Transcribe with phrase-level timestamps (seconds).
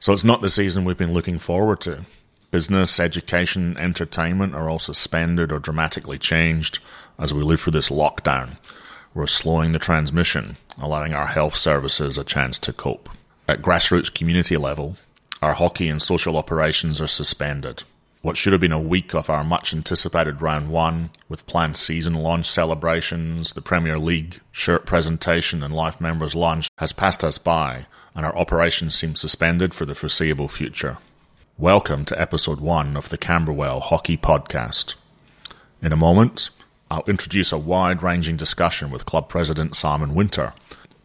[0.00, 2.04] So it's not the season we've been looking forward to.
[2.50, 6.78] Business, education, entertainment are all suspended or dramatically changed
[7.18, 8.56] as we live through this lockdown.
[9.12, 13.08] We're slowing the transmission, allowing our health services a chance to cope.
[13.48, 14.96] At grassroots community level,
[15.42, 17.82] our hockey and social operations are suspended.
[18.28, 22.12] What should have been a week of our much anticipated round one, with planned season
[22.12, 27.86] launch celebrations, the Premier League, shirt presentation, and life members lunch, has passed us by,
[28.14, 30.98] and our operations seem suspended for the foreseeable future.
[31.56, 34.96] Welcome to episode one of the Camberwell Hockey Podcast.
[35.80, 36.50] In a moment,
[36.90, 40.52] I'll introduce a wide ranging discussion with club president Simon Winter.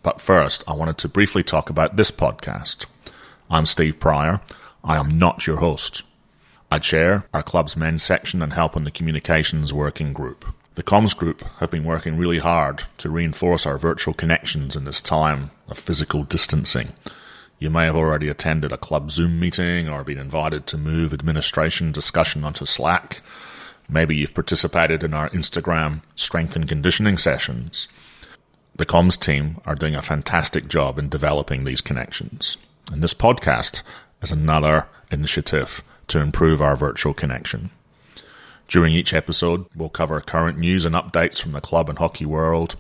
[0.02, 2.86] But first, I wanted to briefly talk about this podcast.
[3.50, 4.42] I'm Steve Pryor.
[4.84, 6.04] I am not your host.
[6.74, 10.44] I chair our club's men's section and help on the communications working group.
[10.74, 15.00] The comms group have been working really hard to reinforce our virtual connections in this
[15.00, 16.88] time of physical distancing.
[17.60, 21.92] You may have already attended a club Zoom meeting or been invited to move administration
[21.92, 23.22] discussion onto Slack.
[23.88, 27.88] Maybe you've participated in our Instagram strength and conditioning sessions.
[28.78, 32.58] The comms team are doing a fantastic job in developing these connections.
[32.92, 33.84] And this podcast
[34.24, 37.72] is another initiative to improve our virtual connection.
[38.68, 42.76] During each episode, we'll cover current news and updates from the club and hockey world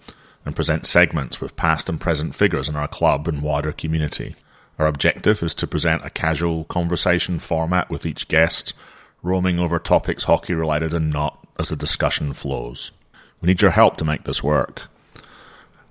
[0.45, 4.35] and present segments with past and present figures in our club and wider community.
[4.79, 8.73] Our objective is to present a casual conversation format with each guest,
[9.21, 12.91] roaming over topics hockey related and not as the discussion flows.
[13.39, 14.83] We need your help to make this work.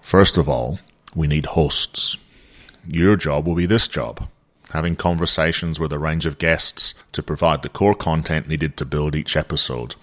[0.00, 0.80] First of all,
[1.14, 2.16] we need hosts.
[2.86, 4.28] Your job will be this job
[4.72, 9.14] having conversations with a range of guests to provide the core content needed to build
[9.14, 9.94] each episode,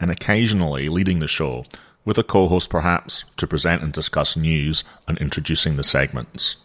[0.00, 1.64] and occasionally leading the show,
[2.04, 6.56] with a co host perhaps, to present and discuss news and introducing the segments.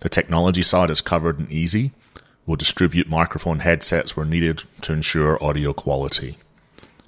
[0.00, 1.92] The technology side is covered and easy.
[2.44, 6.36] We'll distribute microphone headsets where needed to ensure audio quality.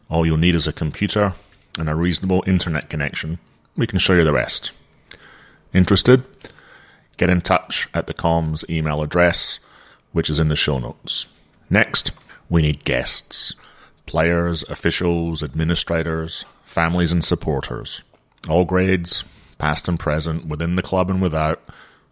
[0.08, 1.34] All you'll need is a computer
[1.78, 3.38] and a reasonable internet connection.
[3.76, 4.72] We can show you the rest.
[5.75, 6.25] Interested?
[7.19, 9.59] Get in touch at the comms email address,
[10.12, 11.27] which is in the show notes.
[11.69, 12.12] Next,
[12.49, 13.55] we need guests
[14.06, 18.03] players, officials, administrators, families, and supporters.
[18.49, 19.23] All grades,
[19.59, 21.61] past and present, within the club and without,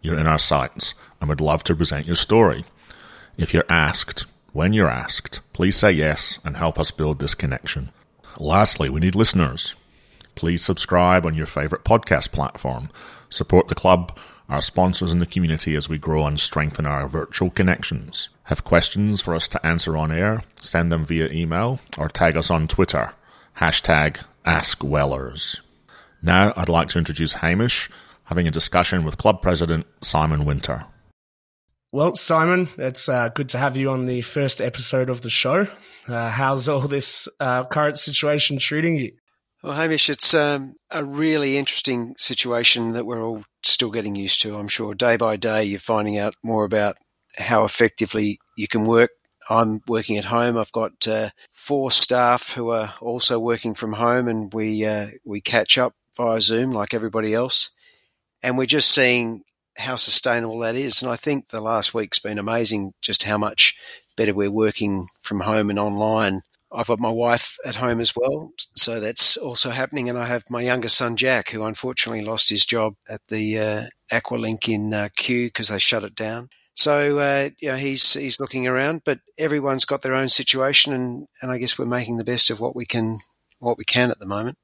[0.03, 2.65] you're in our sights and would love to present your story.
[3.35, 7.91] If you're asked, when you're asked, please say yes and help us build this connection.
[8.37, 9.73] Lastly, we need listeners.
[10.35, 12.91] Please subscribe on your favorite podcast platform.
[13.31, 14.15] Support the club
[14.49, 18.29] our sponsors in the community as we grow and strengthen our virtual connections.
[18.43, 20.43] Have questions for us to answer on air?
[20.61, 23.13] Send them via email or tag us on Twitter.
[23.57, 25.59] Hashtag AskWellers.
[26.21, 27.89] Now I'd like to introduce Hamish,
[28.25, 30.85] having a discussion with club president Simon Winter.
[31.91, 35.67] Well, Simon, it's uh, good to have you on the first episode of the show.
[36.07, 39.13] Uh, how's all this uh, current situation treating you?
[39.63, 44.55] Well, Hamish, it's um, a really interesting situation that we're all still getting used to.
[44.55, 46.97] I'm sure day by day you're finding out more about
[47.37, 49.09] how effectively you can work.
[49.49, 50.57] I'm working at home.
[50.57, 55.41] I've got uh, four staff who are also working from home, and we uh, we
[55.41, 57.71] catch up via Zoom like everybody else.
[58.43, 59.41] And we're just seeing
[59.77, 61.01] how sustainable that is.
[61.01, 63.75] And I think the last week's been amazing, just how much
[64.15, 66.41] better we're working from home and online
[66.71, 70.09] I've got my wife at home as well, so that's also happening.
[70.09, 73.83] And I have my younger son Jack, who unfortunately lost his job at the uh,
[74.11, 76.49] Aqualink in uh, Kew because they shut it down.
[76.75, 81.27] So uh, you know he's he's looking around, but everyone's got their own situation, and,
[81.41, 83.19] and I guess we're making the best of what we can
[83.59, 84.57] what we can at the moment.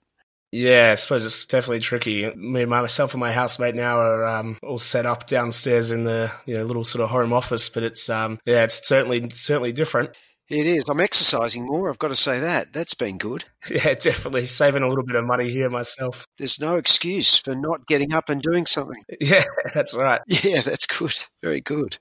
[0.52, 2.30] Yeah, I suppose it's definitely tricky.
[2.36, 6.56] Me, myself, and my housemate now are um, all set up downstairs in the you
[6.56, 10.16] know little sort of home office, but it's um, yeah, it's certainly certainly different.
[10.54, 10.88] It is.
[10.88, 11.90] I'm exercising more.
[11.90, 12.74] I've got to say that.
[12.74, 13.46] That's been good.
[13.70, 14.46] Yeah, definitely.
[14.46, 16.28] Saving a little bit of money here myself.
[16.38, 19.02] There's no excuse for not getting up and doing something.
[19.20, 20.22] Yeah, that's right.
[20.28, 21.18] Yeah, that's good.
[21.42, 21.98] Very good.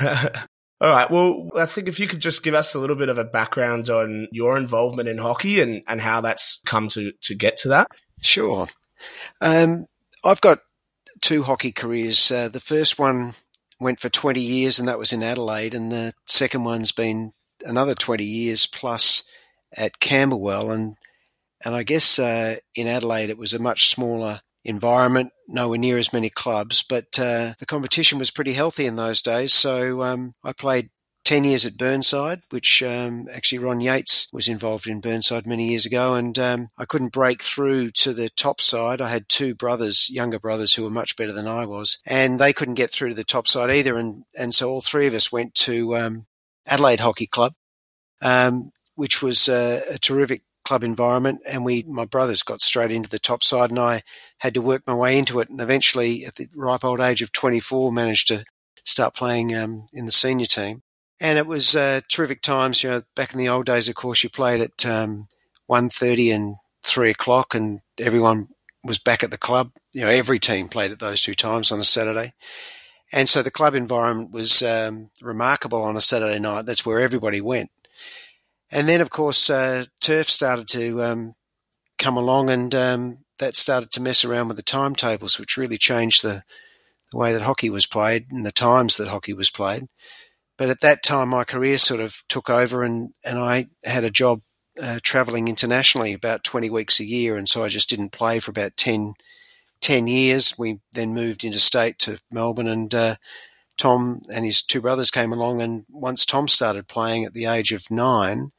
[0.00, 1.10] All right.
[1.10, 3.90] Well, I think if you could just give us a little bit of a background
[3.90, 7.88] on your involvement in hockey and, and how that's come to, to get to that.
[8.20, 8.68] Sure.
[9.40, 9.86] Um,
[10.22, 10.60] I've got
[11.22, 12.30] two hockey careers.
[12.30, 13.32] Uh, the first one
[13.80, 17.32] went for 20 years, and that was in Adelaide, and the second one's been
[17.66, 19.22] another 20 years plus
[19.76, 20.70] at Camberwell.
[20.70, 20.94] And,
[21.64, 26.12] and I guess uh, in Adelaide it was a much smaller environment, nowhere near as
[26.12, 29.52] many clubs, but uh, the competition was pretty healthy in those days.
[29.52, 30.90] So um, I played
[31.26, 35.84] 10 years at Burnside, which um, actually Ron Yates was involved in Burnside many years
[35.84, 36.14] ago.
[36.14, 39.00] And um, I couldn't break through to the top side.
[39.00, 42.52] I had two brothers, younger brothers, who were much better than I was, and they
[42.52, 43.96] couldn't get through to the top side either.
[43.96, 46.26] And, and so all three of us went to um,
[46.66, 47.54] Adelaide Hockey Club,
[48.22, 53.08] um, which was a, a terrific club environment and we my brothers got straight into
[53.08, 54.02] the top side and I
[54.38, 57.30] had to work my way into it and eventually at the ripe old age of
[57.30, 58.44] 24 managed to
[58.84, 60.82] start playing um, in the senior team
[61.20, 62.82] and it was uh, terrific times.
[62.82, 65.28] You know, back in the old days, of course, you played at um,
[65.66, 68.48] one thirty and three o'clock, and everyone
[68.84, 69.72] was back at the club.
[69.92, 72.34] You know, every team played at those two times on a Saturday,
[73.12, 76.66] and so the club environment was um, remarkable on a Saturday night.
[76.66, 77.70] That's where everybody went.
[78.70, 81.34] And then, of course, uh, turf started to um,
[81.98, 86.22] come along, and um, that started to mess around with the timetables, which really changed
[86.22, 86.42] the,
[87.12, 89.86] the way that hockey was played and the times that hockey was played.
[90.58, 94.10] But at that time, my career sort of took over, and, and I had a
[94.10, 94.40] job
[94.80, 97.36] uh, traveling internationally about 20 weeks a year.
[97.36, 99.14] And so I just didn't play for about 10,
[99.80, 100.58] 10 years.
[100.58, 103.16] We then moved interstate to Melbourne, and uh,
[103.76, 105.62] Tom and his two brothers came along.
[105.62, 108.50] And once Tom started playing at the age of nine,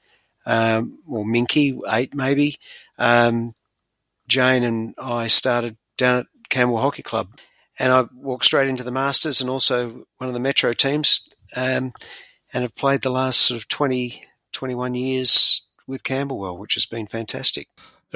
[0.45, 2.55] um, or Minky, eight maybe,
[2.97, 3.53] um,
[4.27, 7.37] Jane and I started down at Camberwell Hockey Club.
[7.79, 11.93] And I walked straight into the Masters and also one of the Metro teams um,
[12.53, 17.05] and have played the last sort of 20, 21 years with Camberwell, which has been
[17.07, 17.67] fantastic.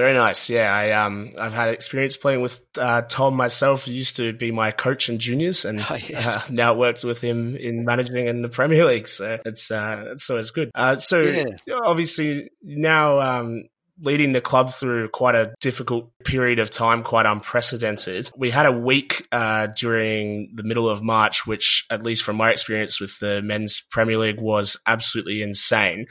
[0.01, 0.49] Very nice.
[0.49, 3.85] Yeah, I um I've had experience playing with uh, Tom myself.
[3.85, 6.37] He used to be my coach in juniors, and oh, yes.
[6.37, 9.07] uh, now worked with him in managing in the Premier League.
[9.07, 10.71] So it's uh it's always good.
[10.73, 11.45] Uh, so yeah.
[11.83, 13.65] obviously now um
[14.01, 18.31] leading the club through quite a difficult period of time, quite unprecedented.
[18.35, 22.49] We had a week uh, during the middle of March, which, at least from my
[22.49, 26.07] experience with the men's Premier League, was absolutely insane.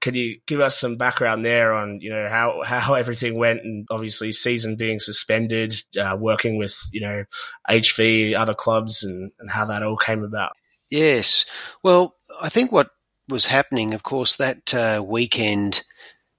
[0.00, 3.86] Can you give us some background there on you know how how everything went and
[3.90, 7.24] obviously season being suspended, uh, working with you know
[7.68, 10.52] HV other clubs and, and how that all came about?
[10.90, 11.44] Yes,
[11.82, 12.90] well, I think what
[13.28, 15.82] was happening, of course, that uh, weekend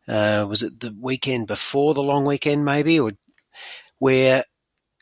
[0.08, 3.12] uh, was it the weekend before the long weekend, maybe, or
[4.00, 4.44] where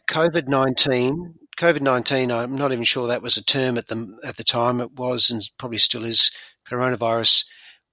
[0.10, 2.31] COVID nineteen, COVID nineteen.
[2.31, 4.81] I'm not even sure that was a term at the at the time.
[4.81, 6.31] It was, and probably still is.
[6.68, 7.46] Coronavirus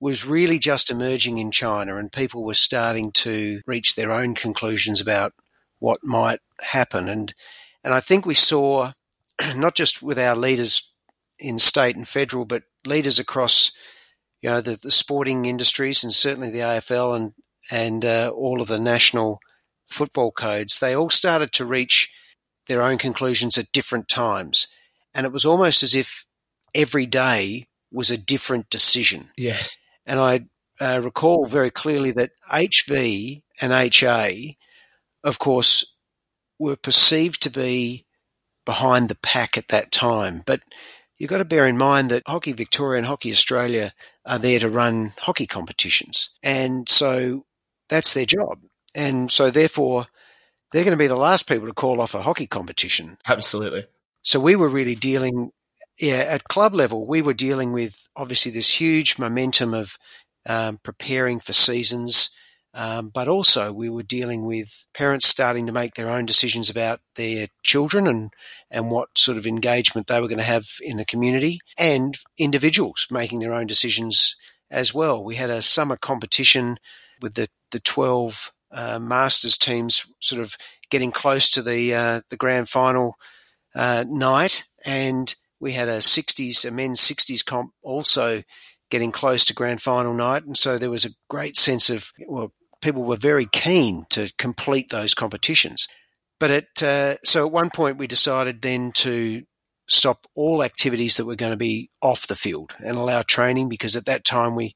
[0.02, 5.00] was really just emerging in China, and people were starting to reach their own conclusions
[5.00, 5.32] about
[5.78, 7.08] what might happen.
[7.08, 7.32] And
[7.84, 8.92] and I think we saw
[9.56, 10.90] not just with our leaders
[11.38, 13.70] in state and federal, but leaders across
[14.40, 17.32] you know, the, the sporting industries and certainly the AFL and
[17.70, 19.38] and uh, all of the national
[19.86, 22.10] football codes, they all started to reach
[22.66, 24.66] their own conclusions at different times,
[25.14, 26.26] and it was almost as if
[26.74, 29.30] every day was a different decision.
[29.36, 30.46] Yes, and I
[30.80, 34.56] uh, recall very clearly that HV and HA,
[35.24, 35.84] of course,
[36.58, 38.06] were perceived to be
[38.64, 40.62] behind the pack at that time, but
[41.18, 43.92] you've got to bear in mind that Hockey Victoria and Hockey Australia
[44.26, 46.30] are there to run hockey competitions.
[46.42, 47.44] And so
[47.88, 48.60] that's their job.
[48.94, 50.06] And so therefore,
[50.72, 53.18] they're going to be the last people to call off a hockey competition.
[53.28, 53.86] Absolutely.
[54.22, 55.50] So we were really dealing,
[56.02, 59.96] yeah, at club level, we were dealing with obviously this huge momentum of
[60.44, 62.30] um, preparing for seasons,
[62.74, 66.98] um, but also we were dealing with parents starting to make their own decisions about
[67.14, 68.32] their children and,
[68.68, 73.06] and what sort of engagement they were going to have in the community and individuals
[73.08, 74.34] making their own decisions
[74.72, 75.22] as well.
[75.22, 76.78] We had a summer competition
[77.20, 80.56] with the, the 12 uh, masters teams sort of
[80.90, 83.14] getting close to the, uh, the grand final
[83.76, 85.32] uh, night and
[85.62, 88.42] we had a 60s, a men's 60s comp also
[88.90, 90.44] getting close to grand final night.
[90.44, 94.90] And so there was a great sense of, well, people were very keen to complete
[94.90, 95.86] those competitions.
[96.40, 99.44] But at, uh, so at one point we decided then to
[99.88, 103.94] stop all activities that were going to be off the field and allow training because
[103.94, 104.74] at that time we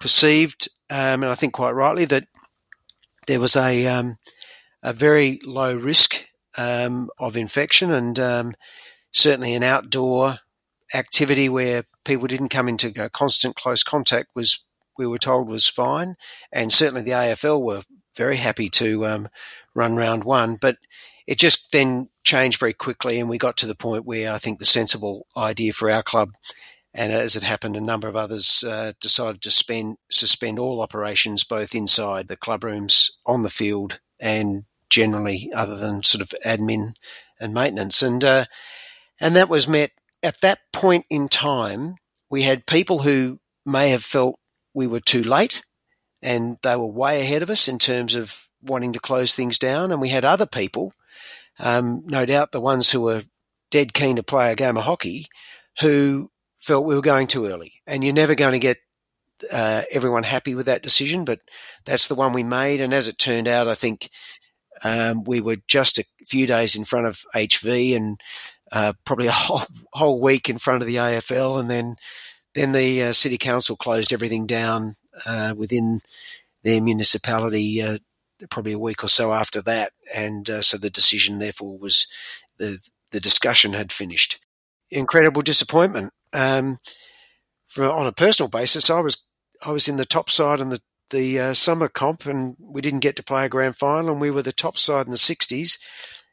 [0.00, 2.28] perceived, um, and I think quite rightly, that
[3.26, 4.18] there was a, um,
[4.84, 6.26] a very low risk
[6.56, 8.54] um, of infection and um,
[9.12, 10.38] certainly an outdoor
[10.94, 14.64] activity where people didn't come into constant close contact was
[14.98, 16.16] we were told was fine,
[16.52, 17.82] and certainly the AFL were
[18.16, 19.28] very happy to um,
[19.74, 20.56] run round one.
[20.60, 20.76] But
[21.26, 24.58] it just then changed very quickly, and we got to the point where I think
[24.58, 26.32] the sensible idea for our club,
[26.92, 31.44] and as it happened, a number of others uh, decided to spend, suspend all operations,
[31.44, 36.92] both inside the club rooms, on the field, and generally, other than sort of admin
[37.40, 38.02] and maintenance.
[38.02, 38.44] And uh,
[39.22, 41.94] and that was met at that point in time
[42.32, 44.38] we had people who may have felt
[44.74, 45.64] we were too late
[46.22, 49.92] and they were way ahead of us in terms of wanting to close things down.
[49.92, 50.94] And we had other people,
[51.58, 53.24] um, no doubt the ones who were
[53.70, 55.26] dead keen to play a game of hockey,
[55.80, 57.74] who felt we were going too early.
[57.86, 58.78] And you're never going to get
[59.50, 61.40] uh, everyone happy with that decision, but
[61.84, 62.80] that's the one we made.
[62.80, 64.08] And as it turned out, I think
[64.84, 68.20] um, we were just a few days in front of HV and
[68.72, 69.62] uh, probably a whole,
[69.92, 71.96] whole week in front of the AFL, and then
[72.54, 76.00] then the uh, city council closed everything down uh, within
[76.64, 77.80] their municipality.
[77.80, 77.98] Uh,
[78.50, 82.06] probably a week or so after that, and uh, so the decision therefore was
[82.58, 84.40] the the discussion had finished.
[84.90, 86.12] Incredible disappointment.
[86.32, 86.78] Um,
[87.66, 89.22] for, on a personal basis, I was
[89.64, 93.00] I was in the top side in the the uh, summer comp, and we didn't
[93.00, 95.78] get to play a grand final, and we were the top side in the '60s,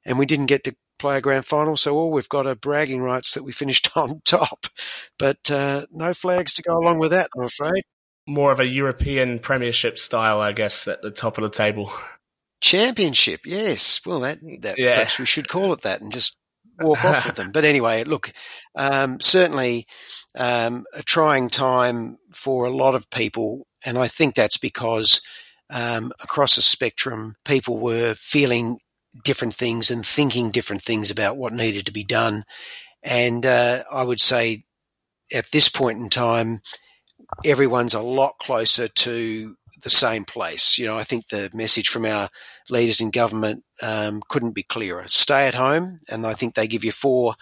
[0.05, 1.75] and we didn't get to play a grand final.
[1.77, 4.67] So all we've got are bragging rights that we finished on top,
[5.17, 7.29] but uh, no flags to go along with that.
[7.35, 7.83] I'm afraid.
[8.27, 11.91] More of a European Premiership style, I guess, at the top of the table.
[12.61, 14.01] Championship, yes.
[14.05, 14.95] Well, that, that yeah.
[14.95, 16.37] perhaps we should call it that and just
[16.79, 17.51] walk off with them.
[17.51, 18.31] But anyway, look,
[18.75, 19.87] um, certainly
[20.37, 25.21] um, a trying time for a lot of people, and I think that's because
[25.69, 28.79] um, across the spectrum, people were feeling
[29.23, 32.43] different things and thinking different things about what needed to be done.
[33.03, 34.63] And uh, I would say
[35.33, 36.61] at this point in time,
[37.45, 40.77] everyone's a lot closer to the same place.
[40.77, 42.29] You know, I think the message from our
[42.69, 45.05] leaders in government um, couldn't be clearer.
[45.07, 47.35] Stay at home, and I think they give you four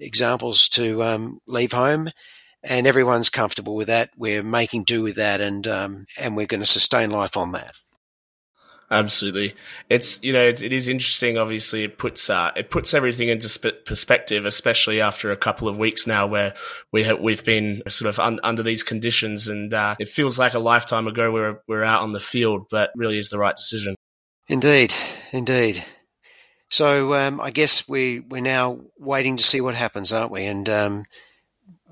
[0.00, 2.10] examples to um, leave home,
[2.62, 4.10] and everyone's comfortable with that.
[4.16, 7.72] We're making do with that, and um, and we're going to sustain life on that.
[8.92, 9.54] Absolutely,
[9.88, 11.38] it's you know it, it is interesting.
[11.38, 15.78] Obviously, it puts uh, it puts everything into sp- perspective, especially after a couple of
[15.78, 16.52] weeks now where
[16.92, 20.52] we have, we've been sort of un- under these conditions, and uh, it feels like
[20.52, 23.56] a lifetime ago we we're we're out on the field, but really is the right
[23.56, 23.96] decision.
[24.46, 24.92] Indeed,
[25.32, 25.82] indeed.
[26.68, 30.44] So um, I guess we we're now waiting to see what happens, aren't we?
[30.44, 31.04] And um,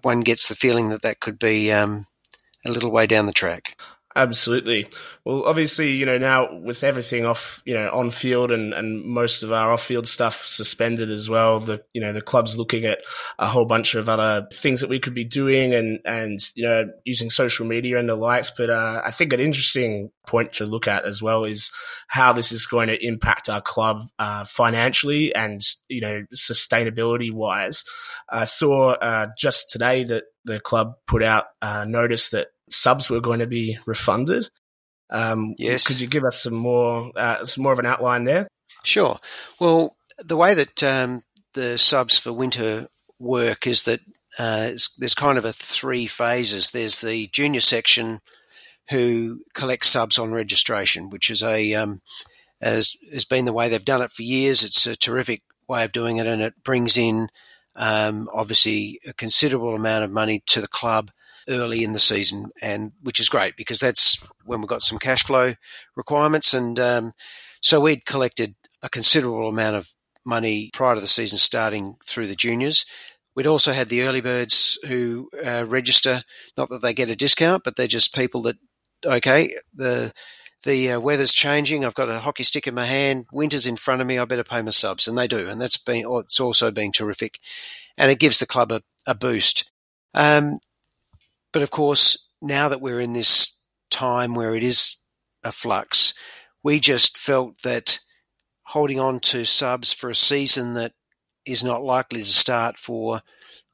[0.03, 2.05] one gets the feeling that that could be um,
[2.67, 3.81] a little way down the track.
[4.17, 4.89] Absolutely.
[5.25, 9.45] Well, obviously, you know, now with everything off, you know, on field and, and most
[9.45, 13.03] of our off field stuff suspended as well, the, you know, the club's looking at
[13.39, 16.87] a whole bunch of other things that we could be doing and, and, you know,
[17.05, 18.51] using social media and the likes.
[18.51, 21.71] But, uh, I think an interesting point to look at as well is
[22.09, 27.85] how this is going to impact our club, uh, financially and, you know, sustainability wise.
[28.29, 33.21] I saw, uh, just today that the club put out a notice that subs were
[33.21, 34.49] going to be refunded.
[35.11, 35.87] Um, yes.
[35.87, 38.49] Could you give us some more, uh, some more of an outline there?
[38.85, 39.19] Sure.
[39.59, 41.23] Well, the way that um,
[41.55, 44.01] the subs for winter work is that
[44.39, 46.71] uh, there's kind of a three phases.
[46.71, 48.21] There's the junior section
[48.91, 52.01] who collects subs on registration, which is a um,
[52.61, 54.65] has, has been the way they've done it for years.
[54.65, 57.29] It's a terrific way of doing it, and it brings in
[57.77, 61.11] um, obviously a considerable amount of money to the club
[61.51, 65.25] early in the season, and which is great because that's when we've got some cash
[65.25, 65.55] flow
[65.97, 66.55] requirements.
[66.55, 67.13] And um,
[67.61, 69.93] so we'd collected a considerable amount of
[70.25, 72.85] money prior to the season starting through the juniors.
[73.37, 76.23] We'd also had the early birds who uh, register,
[76.57, 78.57] not that they get a discount, but they're just people that,
[79.05, 80.13] okay, the
[80.65, 81.85] the uh, weather's changing.
[81.85, 83.27] I've got a hockey stick in my hand.
[83.33, 84.19] Winter's in front of me.
[84.19, 85.49] I better pay my subs, and they do.
[85.49, 87.39] And that's been it's also been terrific,
[87.97, 89.73] and it gives the club a, a boost.
[90.13, 90.59] Um,
[91.53, 94.97] but of course, now that we're in this time where it is
[95.43, 96.15] a flux,
[96.63, 97.99] we just felt that
[98.67, 100.93] holding on to subs for a season that
[101.47, 103.23] is not likely to start for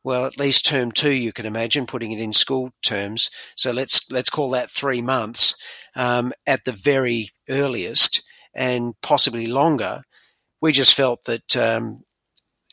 [0.03, 3.29] well at least term two you can imagine putting it in school terms.
[3.57, 5.55] So let's let's call that three months
[5.97, 8.23] um, at the very earliest
[8.55, 10.03] and possibly longer.
[10.63, 12.05] We just felt that um,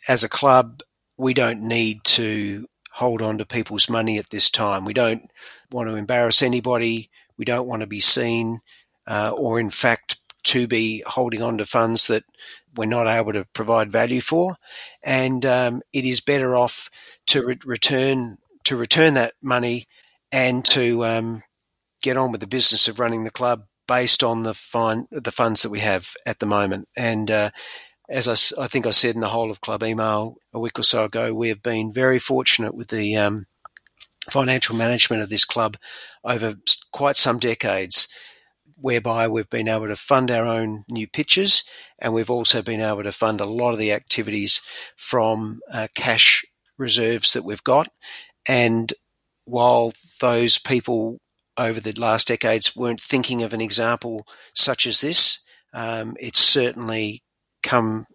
[0.07, 0.81] as a club
[1.17, 4.85] we don't need to hold on to people's money at this time.
[4.85, 5.23] We don't
[5.71, 7.09] want to embarrass anybody.
[7.37, 8.59] We don't want to be seen,
[9.07, 12.23] uh, or in fact, to be holding on to funds that
[12.75, 14.57] we're not able to provide value for.
[15.01, 16.89] And um, it is better off
[17.27, 19.85] to re- return to return that money
[20.31, 21.43] and to um,
[22.01, 25.63] get on with the business of running the club based on the fine the funds
[25.63, 26.87] that we have at the moment.
[26.95, 27.49] And uh,
[28.13, 30.83] as I, I, think I said in the whole of club email a week or
[30.83, 33.47] so ago, we have been very fortunate with the um,
[34.29, 35.77] financial management of this club
[36.23, 36.53] over
[36.91, 38.07] quite some decades,
[38.79, 41.63] whereby we've been able to fund our own new pitches
[41.97, 44.61] and we've also been able to fund a lot of the activities
[44.95, 46.45] from uh, cash
[46.77, 47.87] reserves that we've got.
[48.47, 48.93] And
[49.45, 49.91] while
[50.21, 51.17] those people
[51.57, 55.43] over the last decades weren't thinking of an example such as this,
[55.73, 57.22] um, it's certainly
[57.63, 58.05] come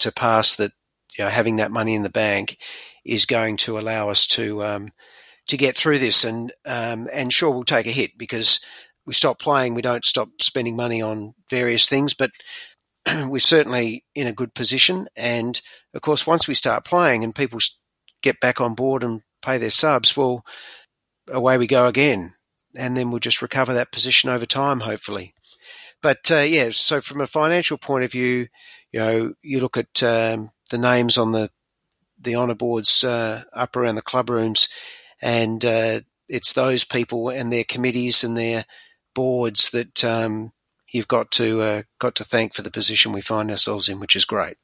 [0.00, 0.72] to pass that
[1.16, 2.58] you know, having that money in the bank
[3.04, 4.90] is going to allow us to um,
[5.48, 6.24] to get through this.
[6.24, 8.60] And um, and sure, we'll take a hit because
[9.06, 12.32] we stop playing, we don't stop spending money on various things, but
[13.26, 15.06] we're certainly in a good position.
[15.16, 15.60] And
[15.94, 17.60] of course, once we start playing and people
[18.22, 20.44] get back on board and pay their subs, well,
[21.30, 22.34] away we go again.
[22.76, 25.32] And then we'll just recover that position over time, hopefully.
[26.02, 28.48] But uh, yeah, so from a financial point of view,
[28.96, 31.50] you know, you look at um, the names on the
[32.18, 34.70] the honour boards uh, up around the club rooms,
[35.20, 36.00] and uh,
[36.30, 38.64] it's those people and their committees and their
[39.14, 40.52] boards that um,
[40.94, 44.16] you've got to uh, got to thank for the position we find ourselves in, which
[44.16, 44.56] is great.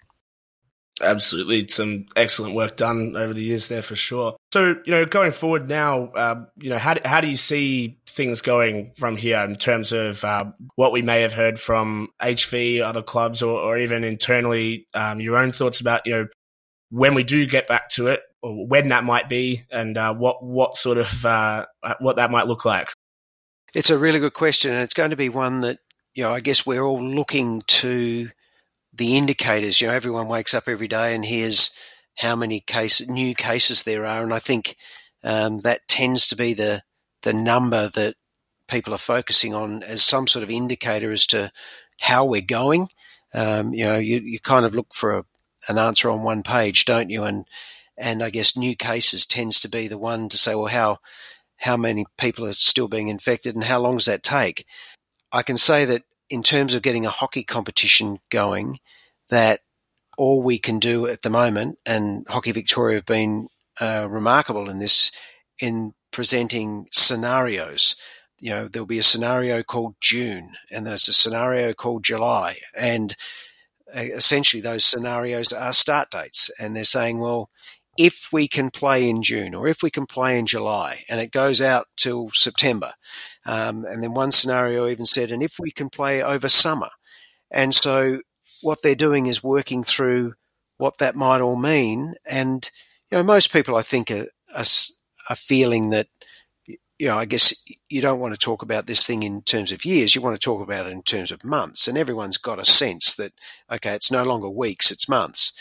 [1.03, 4.37] Absolutely, some excellent work done over the years there for sure.
[4.53, 8.41] So, you know, going forward now, uh, you know, how how do you see things
[8.41, 10.45] going from here in terms of uh,
[10.77, 14.87] what we may have heard from HV, other clubs, or, or even internally?
[14.95, 16.27] Um, your own thoughts about you know
[16.91, 20.45] when we do get back to it, or when that might be, and uh, what
[20.45, 21.67] what sort of uh,
[21.99, 22.89] what that might look like.
[23.75, 25.79] It's a really good question, and it's going to be one that
[26.15, 28.29] you know I guess we're all looking to
[28.93, 29.81] the indicators.
[29.81, 31.71] You know, everyone wakes up every day and hears
[32.19, 34.77] how many cases, new cases there are, and I think
[35.25, 36.83] um, that tends to be the
[37.23, 38.17] the number that
[38.69, 41.51] people are focusing on as some sort of indicator as to
[42.01, 42.89] how we're going.
[43.35, 45.25] Um, you know, you, you kind of look for a,
[45.69, 47.25] an answer on one page, don't you?
[47.25, 47.47] And
[47.97, 50.99] and I guess new cases tends to be the one to say, well, how
[51.59, 54.67] how many people are still being infected and how long does that take?
[55.33, 58.79] I can say that in terms of getting a hockey competition going,
[59.29, 59.61] that
[60.17, 63.49] all we can do at the moment, and Hockey Victoria have been
[63.83, 65.13] uh, remarkable in this,
[65.59, 67.97] in presenting scenarios.
[68.41, 73.15] You know, there'll be a scenario called June, and there's a scenario called July, and
[73.95, 77.51] uh, essentially those scenarios are start dates, and they're saying, well,
[77.99, 81.31] if we can play in June or if we can play in July, and it
[81.31, 82.95] goes out till September.
[83.45, 86.89] Um, and then one scenario even said, and if we can play over summer.
[87.51, 88.21] And so
[88.63, 90.35] what they're doing is working through
[90.79, 92.15] what that might all mean.
[92.25, 92.69] And,
[93.11, 94.65] you know, most people, I think, are, are,
[95.29, 96.09] are feeling that,
[96.67, 97.53] you know, I guess
[97.89, 100.15] you don't want to talk about this thing in terms of years.
[100.15, 101.89] You want to talk about it in terms of months.
[101.89, 103.33] And everyone's got a sense that,
[103.71, 105.53] okay, it's no longer weeks, it's months.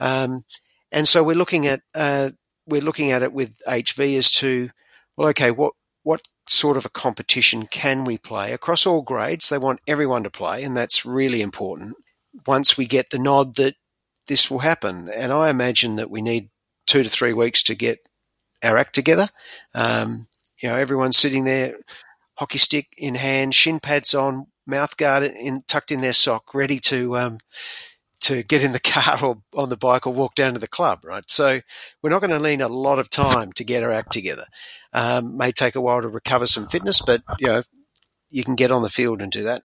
[0.00, 0.44] Um,
[0.90, 2.30] and so we're looking at uh,
[2.66, 4.70] we're looking at it with HV as to
[5.16, 9.48] well, okay, what what sort of a competition can we play across all grades?
[9.48, 11.96] They want everyone to play, and that's really important.
[12.46, 13.74] Once we get the nod that
[14.26, 16.50] this will happen, and I imagine that we need
[16.86, 17.98] two to three weeks to get
[18.62, 19.28] our act together.
[19.74, 20.28] Um,
[20.60, 21.76] you know, everyone's sitting there,
[22.34, 26.78] hockey stick in hand, shin pads on, mouth guard in, tucked in their sock, ready
[26.78, 27.38] to um,
[28.20, 31.04] to get in the car or on the bike or walk down to the club,
[31.04, 31.24] right?
[31.28, 31.60] So
[32.02, 34.44] we're not going to need a lot of time to get our act together.
[34.92, 37.62] Um, may take a while to recover some fitness, but you know
[38.30, 39.62] you can get on the field and do that.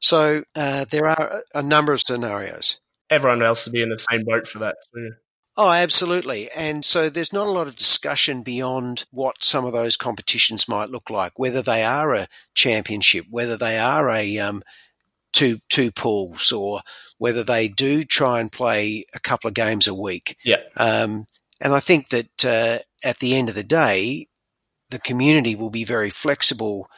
[0.00, 2.80] So uh, there are a number of scenarios.
[3.10, 5.12] Everyone else will be in the same boat for that too.
[5.56, 6.50] Oh, absolutely.
[6.50, 10.90] And so there's not a lot of discussion beyond what some of those competitions might
[10.90, 14.64] look like, whether they are a championship, whether they are a um,
[15.34, 16.80] two two pools, or
[17.18, 20.38] whether they do try and play a couple of games a week.
[20.44, 20.62] Yeah.
[20.78, 21.26] Um,
[21.60, 24.28] and I think that uh, at the end of the day,
[24.90, 26.88] the community will be very flexible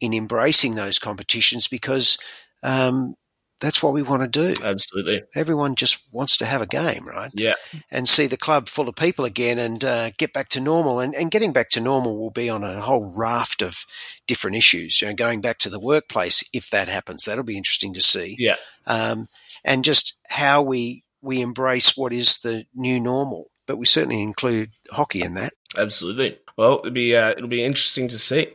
[0.00, 2.18] in embracing those competitions because
[2.62, 3.14] um,
[3.62, 4.60] that's what we want to do.
[4.62, 5.22] Absolutely.
[5.36, 7.30] Everyone just wants to have a game, right?
[7.32, 7.54] Yeah.
[7.92, 10.98] And see the club full of people again and uh, get back to normal.
[10.98, 13.86] And, and getting back to normal will be on a whole raft of
[14.26, 15.00] different issues.
[15.00, 18.34] You know, going back to the workplace, if that happens, that'll be interesting to see.
[18.36, 18.56] Yeah.
[18.84, 19.28] Um,
[19.64, 23.46] and just how we we embrace what is the new normal.
[23.68, 25.52] But we certainly include hockey in that.
[25.78, 26.36] Absolutely.
[26.58, 28.48] Well, it'll be uh, it'll be interesting to see.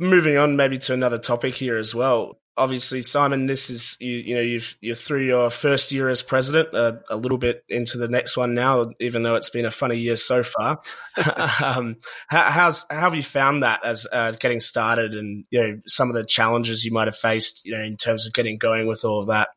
[0.00, 4.34] Moving on, maybe to another topic here as well obviously, Simon, this is you, you
[4.34, 8.08] know you've you're through your first year as president, uh, a little bit into the
[8.08, 10.80] next one now, even though it's been a funny year so far.
[11.64, 11.96] um,
[12.28, 16.08] how, how's how have you found that as uh, getting started, and you know some
[16.08, 19.04] of the challenges you might have faced, you know, in terms of getting going with
[19.04, 19.48] all of that?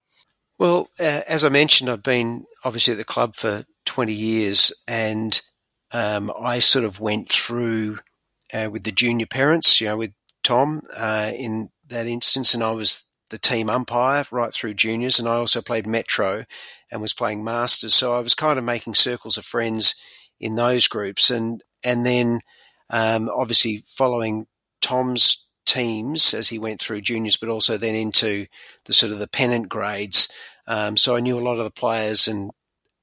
[0.60, 5.42] Well, uh, as I mentioned, I've been obviously at the club for 20 years, and
[5.92, 7.98] um, I sort of went through
[8.54, 10.12] uh, with the junior parents, you know, with
[10.44, 15.30] Tom uh, in that instance, and I was the team umpire right through juniors, and
[15.30, 16.44] I also played Metro
[16.92, 17.94] and was playing Masters.
[17.94, 19.96] So I was kind of making circles of friends
[20.40, 22.40] in those groups, and and then
[22.94, 24.48] Um, obviously, following
[24.82, 28.48] Tom's teams as he went through juniors, but also then into
[28.84, 30.28] the sort of the pennant grades.
[30.68, 32.52] Um, so I knew a lot of the players and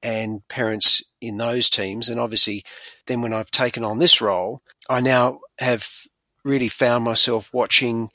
[0.02, 2.10] and parents in those teams.
[2.10, 2.64] And obviously,
[3.06, 5.88] then when I've taken on this role, I now have
[6.44, 8.10] really found myself watching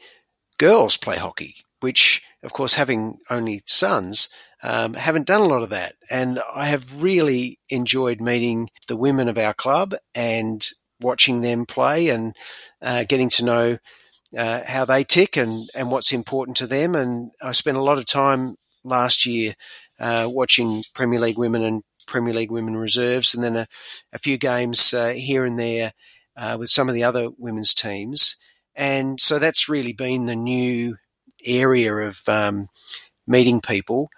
[0.57, 4.29] girls play hockey, which, of course, having only sons,
[4.61, 5.95] um, haven't done a lot of that.
[6.09, 10.65] And I have really enjoyed meeting the women of our club and
[11.01, 12.33] watching them play and
[12.81, 13.77] uh, getting to know
[14.37, 16.95] uh, how they tick and, and what's important to them.
[16.95, 19.53] And I spent a lot of time last year
[19.99, 23.67] uh, watching Premier League women and Premier League women reserves, and then a,
[24.11, 25.93] a few games uh, here and there
[26.35, 28.35] uh, with some of the other women's teams.
[28.75, 30.97] And so that's really been the new
[31.45, 32.67] area of um,
[33.27, 34.09] meeting people.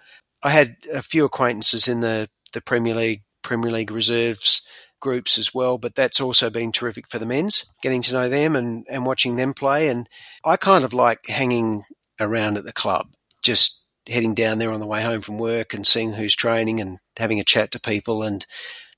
[0.42, 4.62] I had a few acquaintances in the, the Premier League, Premier League reserves
[5.00, 8.56] groups as well, but that's also been terrific for the men's, getting to know them
[8.56, 9.88] and, and watching them play.
[9.88, 10.08] And
[10.44, 11.82] I kind of like hanging
[12.18, 13.08] around at the club,
[13.42, 16.98] just heading down there on the way home from work and seeing who's training and
[17.16, 18.46] having a chat to people and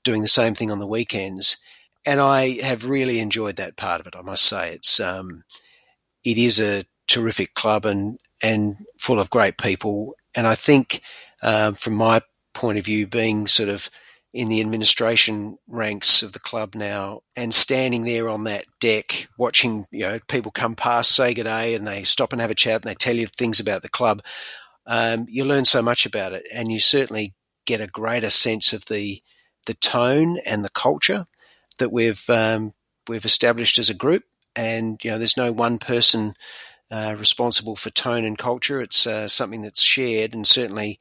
[0.03, 1.57] doing the same thing on the weekends.
[2.05, 4.15] And I have really enjoyed that part of it.
[4.15, 5.43] I must say, it's um,
[6.23, 10.15] it is a terrific club and and full of great people.
[10.33, 11.01] And I think,
[11.43, 12.21] um, from my
[12.53, 13.89] point of view, being sort of
[14.33, 19.87] in the administration ranks of the club now and standing there on that deck watching
[19.89, 22.75] you know people come past say good day and they stop and have a chat
[22.75, 24.21] and they tell you things about the club
[24.89, 27.35] um, you learn so much about it, and you certainly
[27.65, 29.21] get a greater sense of the
[29.67, 31.25] the tone and the culture
[31.79, 32.73] that we've um,
[33.07, 34.23] we've established as a group.
[34.55, 36.33] And you know, there's no one person
[36.91, 38.81] uh, responsible for tone and culture.
[38.81, 40.99] It's uh, something that's shared, and certainly,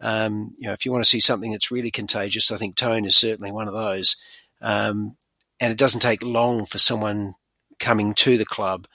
[0.00, 3.04] um, you know, if you want to see something that's really contagious, I think tone
[3.04, 4.16] is certainly one of those.
[4.60, 5.16] Um,
[5.60, 7.34] and it doesn't take long for someone
[7.78, 8.86] coming to the club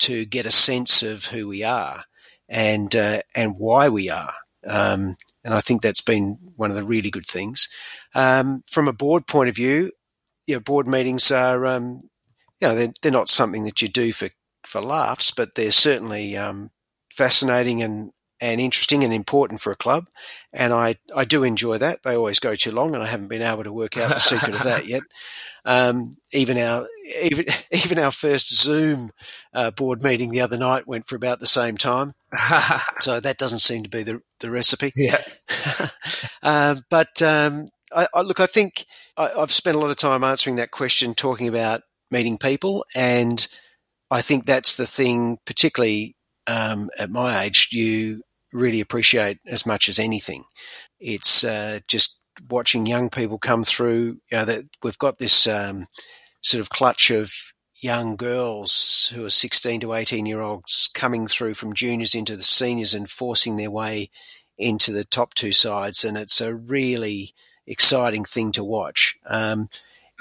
[0.00, 2.04] to get a sense of who we are
[2.48, 4.32] and uh, and why we are.
[4.66, 7.68] Um, and I think that's been one of the really good things.
[8.14, 9.92] Um, from a board point of view,
[10.46, 12.00] you know, board meetings are, um,
[12.60, 14.30] you know, they're, they're, not something that you do for,
[14.66, 16.70] for laughs, but they're certainly um,
[17.12, 20.08] fascinating and, and interesting and important for a club.
[20.52, 22.02] And I, I do enjoy that.
[22.02, 24.54] They always go too long, and I haven't been able to work out the secret
[24.54, 25.02] of that yet.
[25.64, 26.86] Um, even our
[27.22, 29.10] even even our first Zoom
[29.54, 32.12] uh, board meeting the other night went for about the same time.
[33.00, 34.92] so that doesn't seem to be the the recipe.
[34.94, 35.22] Yeah.
[36.42, 40.24] um, but um, I, I, look, I think I, I've spent a lot of time
[40.24, 43.46] answering that question, talking about meeting people, and
[44.10, 49.88] I think that's the thing, particularly um, at my age, you really appreciate as much
[49.88, 50.44] as anything.
[51.00, 54.18] It's uh, just watching young people come through.
[54.30, 55.86] You know, that we've got this um,
[56.42, 57.32] sort of clutch of
[57.82, 62.42] young girls who are 16 to 18 year olds coming through from juniors into the
[62.42, 64.10] seniors and forcing their way
[64.56, 66.04] into the top two sides.
[66.04, 67.34] And it's a really
[67.66, 69.16] exciting thing to watch.
[69.26, 69.68] Um,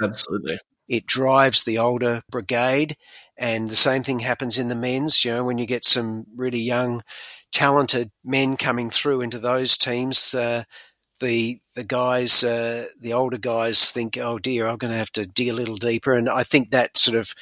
[0.02, 0.60] Absolutely.
[0.88, 2.96] It drives the older brigade.
[3.38, 6.60] And the same thing happens in the men's, you know, when you get some really
[6.60, 7.02] young,
[7.52, 10.64] talented men coming through into those teams, uh,
[11.20, 15.26] the the guys, uh, the older guys, think, "Oh dear, I'm going to have to
[15.26, 17.34] dig a little deeper," and I think that sort of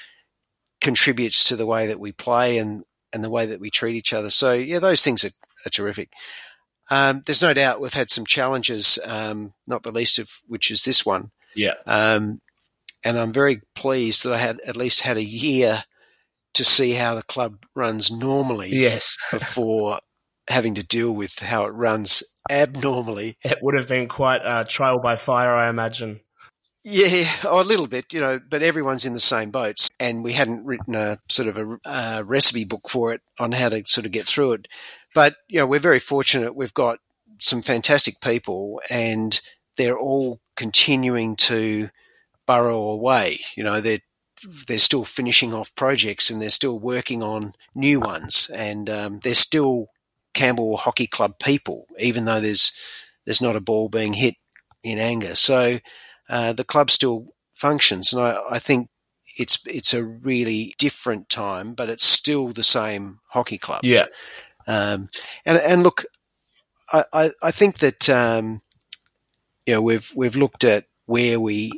[0.81, 2.83] contributes to the way that we play and
[3.13, 4.29] and the way that we treat each other.
[4.29, 5.31] So yeah, those things are,
[5.65, 6.11] are terrific.
[6.91, 10.83] Um, there's no doubt we've had some challenges, um, not the least of which is
[10.83, 11.31] this one.
[11.55, 11.75] Yeah.
[11.87, 12.41] Um,
[13.03, 15.83] and I'm very pleased that I had at least had a year
[16.53, 18.69] to see how the club runs normally.
[18.71, 19.17] Yes.
[19.31, 19.99] before
[20.49, 23.37] having to deal with how it runs abnormally.
[23.43, 26.19] It would have been quite a trial by fire, I imagine.
[26.83, 30.33] Yeah, oh, a little bit, you know, but everyone's in the same boats, and we
[30.33, 34.05] hadn't written a sort of a, a recipe book for it on how to sort
[34.05, 34.67] of get through it.
[35.13, 36.55] But you know, we're very fortunate.
[36.55, 36.99] We've got
[37.39, 39.39] some fantastic people, and
[39.77, 41.89] they're all continuing to
[42.45, 43.39] burrow away.
[43.55, 43.99] You know, they're
[44.67, 49.33] they're still finishing off projects and they're still working on new ones, and um, they're
[49.33, 49.87] still
[50.33, 52.73] Camberwell Hockey Club people, even though there's
[53.25, 54.35] there's not a ball being hit
[54.83, 55.35] in anger.
[55.35, 55.79] So
[56.29, 58.89] uh, the club still functions, and I, I, think
[59.37, 63.81] it's it's a really different time, but it's still the same hockey club.
[63.83, 64.05] Yeah,
[64.71, 65.09] um,
[65.45, 66.05] and and look,
[66.91, 68.61] I I, I think that um,
[69.65, 71.71] you know we've we've looked at where we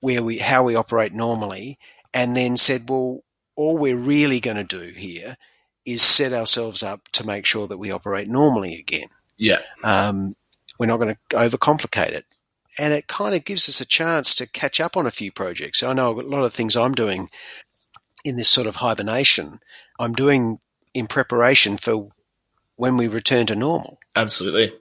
[0.00, 1.78] where we how we operate normally,
[2.14, 3.20] and then said, well,
[3.56, 5.36] all we're really going to do here
[5.84, 9.08] is set ourselves up to make sure that we operate normally again.
[9.38, 9.60] Yeah.
[9.82, 10.36] Um,
[10.78, 12.24] we're not going to overcomplicate it.
[12.78, 15.82] and it kind of gives us a chance to catch up on a few projects.
[15.82, 17.28] I know a lot of things I'm doing
[18.24, 19.58] in this sort of hibernation,
[19.98, 20.58] I'm doing
[20.94, 22.08] in preparation for
[22.80, 23.98] when we return to normal.
[24.16, 24.72] Absolutely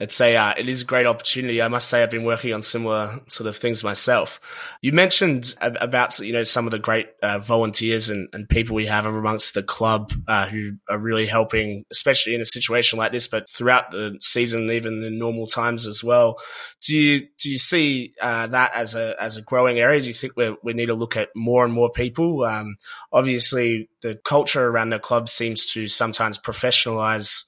[0.00, 1.60] it's a uh, it is a great opportunity.
[1.60, 4.40] I must say I've been working on similar sort of things myself.
[4.80, 8.86] You mentioned about you know some of the great uh, volunteers and, and people we
[8.86, 13.28] have amongst the club uh, who are really helping, especially in a situation like this,
[13.28, 16.38] but throughout the season, even in normal times as well.
[16.86, 20.00] Do you do you see uh, that as a as a growing area?
[20.00, 22.42] Do you think we we need to look at more and more people?
[22.44, 22.76] Um,
[23.12, 27.44] obviously, the culture around the club seems to sometimes professionalize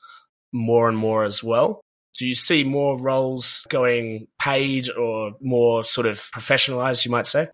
[0.52, 1.82] more and more as well.
[2.16, 7.48] Do you see more roles going paid or more sort of professionalized, you might say?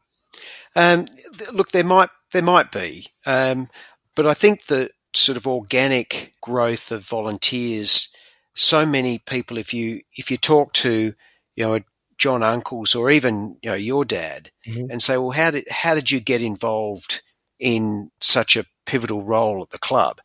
[0.74, 1.06] Um,
[1.52, 3.68] look, there might there might be, um,
[4.14, 8.10] but I think the sort of organic growth of volunteers.
[8.54, 11.14] So many people, if you if you talk to
[11.56, 11.80] you know
[12.18, 14.90] John Uncles or even you know your dad, mm-hmm.
[14.90, 17.22] and say, well, how did how did you get involved
[17.58, 20.20] in such a pivotal role at the club?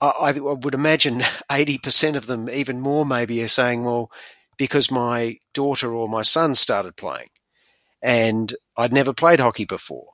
[0.00, 1.18] I, I would imagine
[1.50, 4.10] 80% of them, even more maybe, are saying, well,
[4.56, 7.28] because my daughter or my son started playing
[8.02, 10.08] and I'd never played hockey before,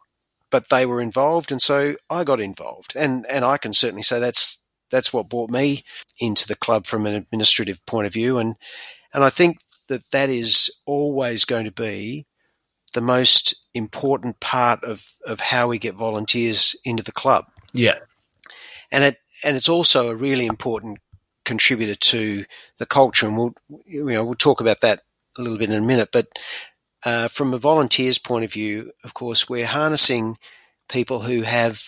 [0.50, 1.50] but they were involved.
[1.50, 2.92] And so I got involved.
[2.94, 5.82] And, and I can certainly say that's, that's what brought me
[6.20, 8.38] into the club from an administrative point of view.
[8.38, 8.54] And,
[9.12, 9.56] and I think
[9.88, 12.26] that that is always going to be
[12.92, 17.46] the most important part of, of how we get volunteers into the club.
[17.72, 17.98] Yeah.
[18.92, 20.98] And it, and it's also a really important
[21.44, 22.44] contributor to
[22.78, 23.26] the culture.
[23.26, 23.54] And we'll,
[23.86, 25.02] you know, we'll talk about that
[25.38, 26.08] a little bit in a minute.
[26.10, 26.28] But
[27.04, 30.38] uh, from a volunteer's point of view, of course, we're harnessing
[30.88, 31.82] people who have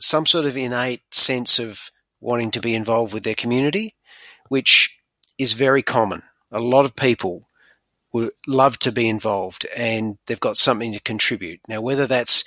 [0.00, 3.94] some sort of innate sense of wanting to be involved with their community,
[4.48, 5.00] which
[5.36, 6.22] is very common.
[6.52, 7.48] A lot of people
[8.12, 11.60] would love to be involved and they've got something to contribute.
[11.68, 12.44] Now, whether that's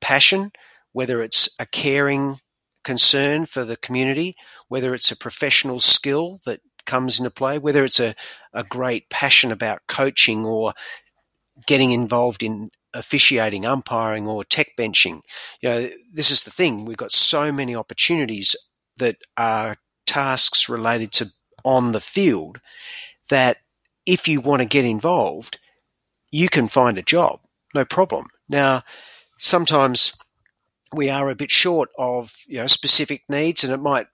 [0.00, 0.50] passion,
[0.92, 2.40] whether it's a caring
[2.86, 4.32] concern for the community,
[4.68, 8.14] whether it's a professional skill that comes into play, whether it's a,
[8.54, 10.72] a great passion about coaching or
[11.66, 15.20] getting involved in officiating, umpiring, or tech benching.
[15.60, 16.84] You know, this is the thing.
[16.84, 18.54] We've got so many opportunities
[18.98, 21.32] that are tasks related to
[21.64, 22.60] on the field
[23.30, 23.56] that
[24.06, 25.58] if you want to get involved,
[26.30, 27.40] you can find a job,
[27.74, 28.26] no problem.
[28.48, 28.84] Now,
[29.38, 30.12] sometimes
[30.92, 34.06] we are a bit short of you know specific needs, and it might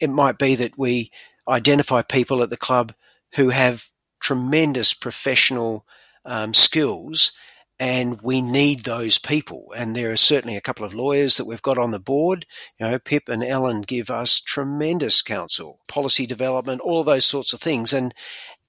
[0.00, 1.10] it might be that we
[1.48, 2.94] identify people at the club
[3.34, 3.90] who have
[4.20, 5.86] tremendous professional
[6.24, 7.32] um, skills,
[7.78, 9.72] and we need those people.
[9.76, 12.46] And there are certainly a couple of lawyers that we've got on the board.
[12.78, 17.52] You know, Pip and Ellen give us tremendous counsel, policy development, all of those sorts
[17.52, 18.14] of things, and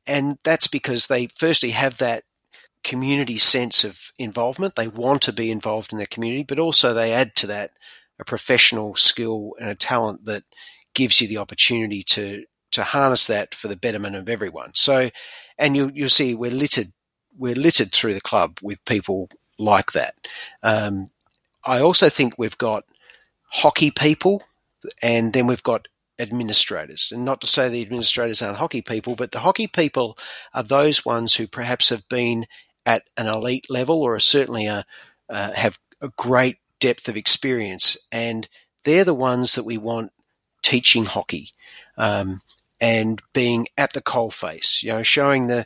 [0.07, 2.23] and that's because they firstly have that
[2.85, 4.75] community sense of involvement.
[4.75, 7.71] They want to be involved in their community, but also they add to that
[8.19, 10.43] a professional skill and a talent that
[10.93, 14.71] gives you the opportunity to to harness that for the betterment of everyone.
[14.75, 15.09] So,
[15.57, 16.93] and you you'll see we're littered
[17.37, 20.15] we're littered through the club with people like that.
[20.63, 21.07] Um,
[21.65, 22.85] I also think we've got
[23.47, 24.43] hockey people,
[25.01, 25.87] and then we've got
[26.19, 27.11] administrators.
[27.11, 30.17] And not to say the administrators aren't hockey people, but the hockey people
[30.53, 32.45] are those ones who perhaps have been
[32.85, 34.85] at an elite level or certainly a,
[35.29, 37.97] uh, have a great depth of experience.
[38.11, 38.47] And
[38.83, 40.11] they're the ones that we want
[40.61, 41.49] teaching hockey
[41.97, 42.41] um,
[42.79, 45.65] and being at the coalface, you know, showing the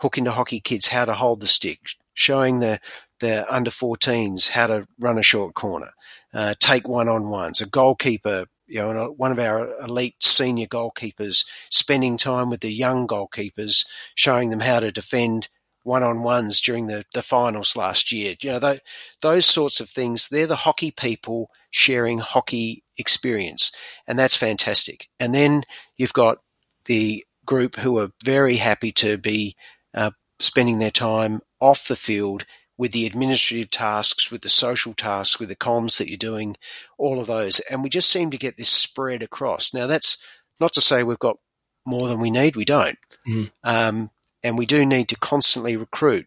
[0.00, 1.80] Hookin2Hockey kids how to hold the stick,
[2.14, 2.80] showing the,
[3.20, 5.90] the under 14s how to run a short corner,
[6.32, 11.44] uh, take one on ones, a goalkeeper you know, one of our elite senior goalkeepers
[11.70, 15.48] spending time with the young goalkeepers, showing them how to defend
[15.90, 18.36] one on ones during the, the finals last year.
[18.40, 18.80] You know, those,
[19.22, 23.72] those sorts of things, they're the hockey people sharing hockey experience.
[24.06, 25.08] And that's fantastic.
[25.18, 25.64] And then
[25.96, 26.38] you've got
[26.84, 29.56] the group who are very happy to be
[29.92, 32.46] uh, spending their time off the field
[32.78, 36.56] with the administrative tasks, with the social tasks, with the comms that you're doing,
[36.98, 37.58] all of those.
[37.68, 39.74] And we just seem to get this spread across.
[39.74, 40.16] Now, that's
[40.60, 41.38] not to say we've got
[41.84, 42.54] more than we need.
[42.54, 42.98] We don't.
[43.28, 43.50] Mm.
[43.64, 44.10] Um,
[44.42, 46.26] and we do need to constantly recruit.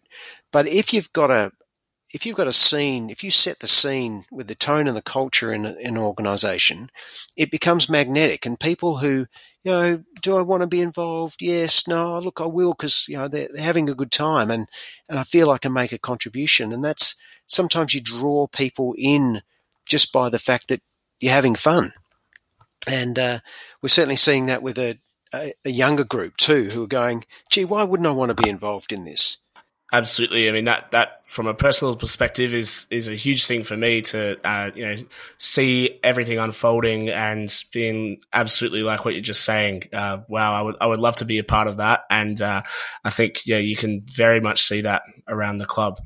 [0.52, 1.52] But if you've got a
[2.14, 5.02] if you've got a scene, if you set the scene with the tone and the
[5.02, 6.88] culture in, in an organization,
[7.36, 8.46] it becomes magnetic.
[8.46, 9.26] And people who,
[9.64, 11.42] you know, do I want to be involved?
[11.42, 14.68] Yes, no, look, I will because, you know, they're, they're having a good time and,
[15.08, 16.72] and I feel I can make a contribution.
[16.72, 17.16] And that's
[17.48, 19.42] sometimes you draw people in
[19.84, 20.82] just by the fact that
[21.18, 21.90] you're having fun.
[22.86, 23.40] And uh,
[23.82, 25.00] we're certainly seeing that with a,
[25.34, 28.48] a, a younger group too who are going, gee, why wouldn't I want to be
[28.48, 29.38] involved in this?
[29.92, 30.48] Absolutely.
[30.48, 34.02] I mean that that from a personal perspective is is a huge thing for me
[34.02, 34.96] to uh, you know
[35.38, 39.84] see everything unfolding and being absolutely like what you're just saying.
[39.92, 42.62] Uh, wow, I would I would love to be a part of that, and uh,
[43.04, 46.00] I think yeah, you can very much see that around the club.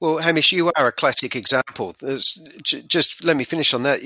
[0.00, 1.92] Well, Hamish, you are a classic example.
[2.00, 4.00] There's, just let me finish on that.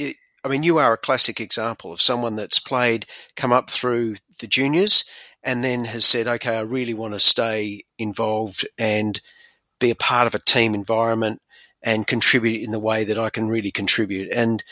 [0.45, 4.47] I mean, you are a classic example of someone that's played, come up through the
[4.47, 5.05] juniors,
[5.43, 9.21] and then has said, okay, I really want to stay involved and
[9.81, 11.41] be a part of a team environment
[11.83, 14.31] and contribute in the way that I can really contribute.
[14.33, 14.63] And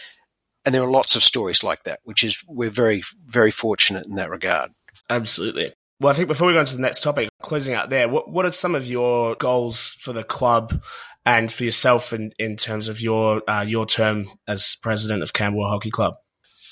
[0.64, 4.14] and there are lots of stories like that, which is we're very very fortunate in
[4.16, 4.70] that regard.
[5.10, 5.72] Absolutely.
[6.00, 8.30] Well, I think before we go on to the next topic, closing out there, what
[8.30, 10.82] what are some of your goals for the club
[11.24, 15.68] and for yourself in, in terms of your uh, your term as president of Camberwell
[15.68, 16.14] Hockey Club?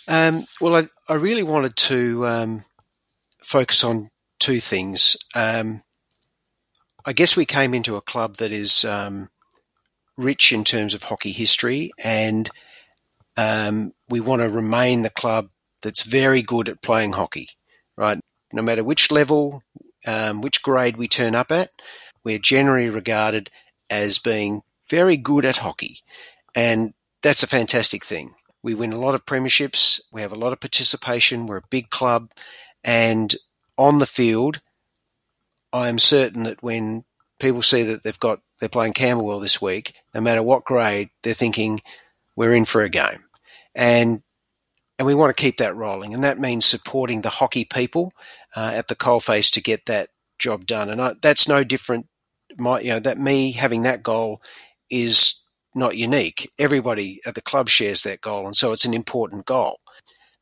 [0.09, 2.63] Um, well, I, I really wanted to um,
[3.43, 4.09] focus on
[4.39, 5.17] two things.
[5.35, 5.83] Um,
[7.05, 9.29] I guess we came into a club that is um,
[10.17, 12.51] rich in terms of hockey history, and
[13.37, 15.49] um, we want to remain the club
[15.83, 17.49] that's very good at playing hockey,
[17.97, 18.19] right?
[18.53, 19.63] No matter which level,
[20.07, 21.71] um, which grade we turn up at,
[22.25, 23.51] we're generally regarded
[23.91, 26.01] as being very good at hockey.
[26.55, 28.31] And that's a fantastic thing.
[28.63, 31.91] We win a lot of premierships, we have a lot of participation, we're a big
[31.91, 32.31] club,
[32.85, 33.35] and
[33.77, 34.61] on the field,
[35.73, 37.05] I am certain that when
[37.39, 41.33] people see that they've got they're playing Camberwell this week, no matter what grade, they're
[41.33, 41.81] thinking
[42.37, 43.25] we're in for a game,
[43.75, 44.23] and
[44.99, 48.13] and we want to keep that rolling, and that means supporting the hockey people
[48.55, 52.07] uh, at the coalface to get that job done, and I, that's no different.
[52.59, 54.43] My you know that me having that goal
[54.91, 55.43] is
[55.75, 56.51] not unique.
[56.59, 59.81] Everybody at the club shares that goal, and so it's an important goal.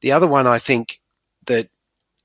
[0.00, 1.00] The other one I think
[1.46, 1.68] that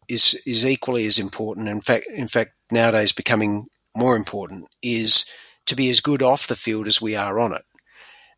[0.07, 1.67] is is equally as important.
[1.67, 5.25] In fact, in fact, nowadays becoming more important is
[5.65, 7.63] to be as good off the field as we are on it.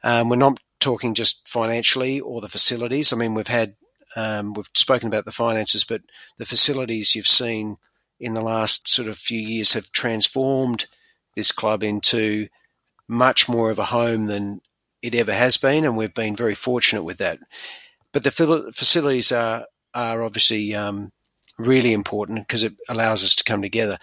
[0.04, 3.12] Um, we're not talking just financially or the facilities.
[3.12, 3.76] I mean, we've had
[4.16, 6.02] um, we've spoken about the finances, but
[6.38, 7.78] the facilities you've seen
[8.20, 10.88] in the last sort of few years have transformed
[11.36, 12.48] this club into
[13.08, 14.62] much more of a home than
[15.02, 17.40] it ever has been, and we've been very fortunate with that.
[18.12, 21.12] But the facilities are are obviously um,
[21.58, 23.98] really important because it allows us to come together.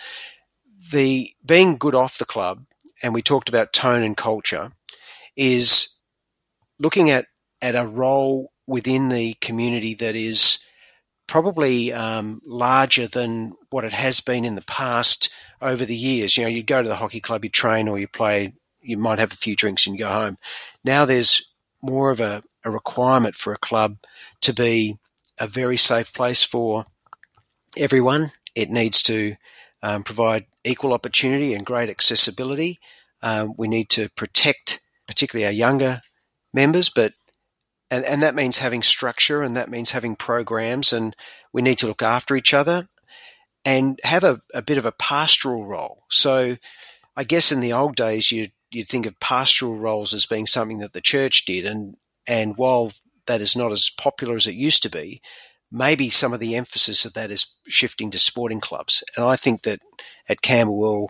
[0.91, 2.65] The being good off the club,
[3.03, 4.73] and we talked about tone and culture,
[5.37, 5.89] is
[6.79, 7.27] looking at
[7.61, 10.59] at a role within the community that is
[11.27, 15.31] probably um, larger than what it has been in the past
[15.63, 16.37] over the years.
[16.37, 18.53] You know, you'd go to the hockey club, you train, or you play.
[18.81, 20.37] You might have a few drinks and you go home.
[20.85, 23.99] Now there's more of a, a requirement for a club
[24.43, 24.97] to be
[25.39, 26.85] a very safe place for
[27.77, 28.33] everyone.
[28.55, 29.37] It needs to
[29.83, 32.79] um, provide equal opportunity and great accessibility.
[33.23, 36.03] Um, we need to protect, particularly our younger
[36.53, 37.15] members, but
[37.91, 41.15] and, and that means having structure and that means having programs and
[41.53, 42.87] we need to look after each other
[43.65, 46.03] and have a, a bit of a pastoral role.
[46.11, 46.57] So
[47.17, 50.79] I guess in the old days you you'd think of pastoral roles as being something
[50.79, 51.97] that the church did and
[52.27, 52.93] and while
[53.27, 55.21] that is not as popular as it used to be,
[55.71, 59.03] maybe some of the emphasis of that is shifting to sporting clubs.
[59.17, 59.81] And I think that
[60.29, 61.09] at Camberwell,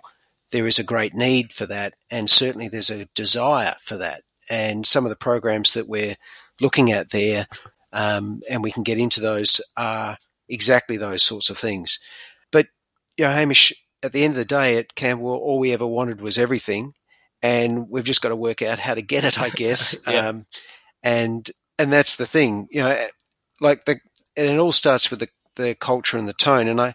[0.50, 4.22] there is a great need for that, and certainly there's a desire for that.
[4.50, 6.16] And some of the programs that we're
[6.60, 7.46] looking at there,
[7.92, 11.98] um, and we can get into those, are exactly those sorts of things.
[13.16, 13.72] You know, Hamish,
[14.02, 16.94] at the end of the day at Camberwell, all we ever wanted was everything.
[17.42, 19.96] And we've just got to work out how to get it, I guess.
[20.06, 20.28] yeah.
[20.28, 20.46] um,
[21.02, 22.96] and and that's the thing, you know,
[23.60, 23.98] like the
[24.36, 26.68] and it all starts with the, the culture and the tone.
[26.68, 26.94] And I,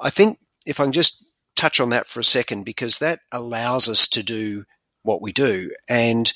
[0.00, 3.88] I think if I can just touch on that for a second, because that allows
[3.88, 4.64] us to do
[5.02, 5.70] what we do.
[5.88, 6.32] And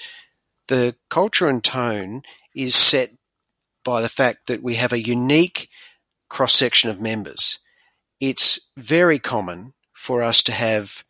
[0.68, 2.22] the culture and tone
[2.54, 3.10] is set
[3.84, 5.68] by the fact that we have a unique
[6.28, 7.60] cross section of members.
[8.20, 11.04] It's very common for us to have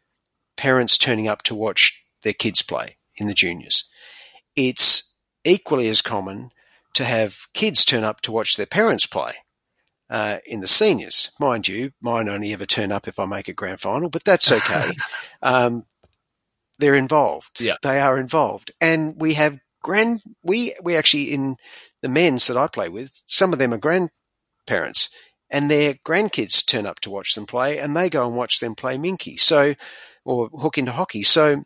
[0.56, 3.90] parents turning up to watch their kids play in the juniors.
[4.54, 6.50] It's equally as common
[6.94, 9.34] to have kids turn up to watch their parents play
[10.08, 11.30] uh, in the seniors.
[11.38, 14.50] Mind you, mine only ever turn up if I make a grand final, but that's
[14.52, 14.90] okay.
[15.42, 15.84] um,
[16.78, 17.61] they're involved.
[17.61, 17.76] Yeah.
[17.82, 18.72] They are involved.
[18.80, 21.57] And we have grand, we, we actually, in
[22.02, 25.11] the men's that I play with, some of them are grandparents
[25.51, 28.74] and their grandkids turn up to watch them play and they go and watch them
[28.74, 29.38] play Minkey.
[29.38, 29.74] So,
[30.24, 31.24] or Hookin2Hockey.
[31.24, 31.64] So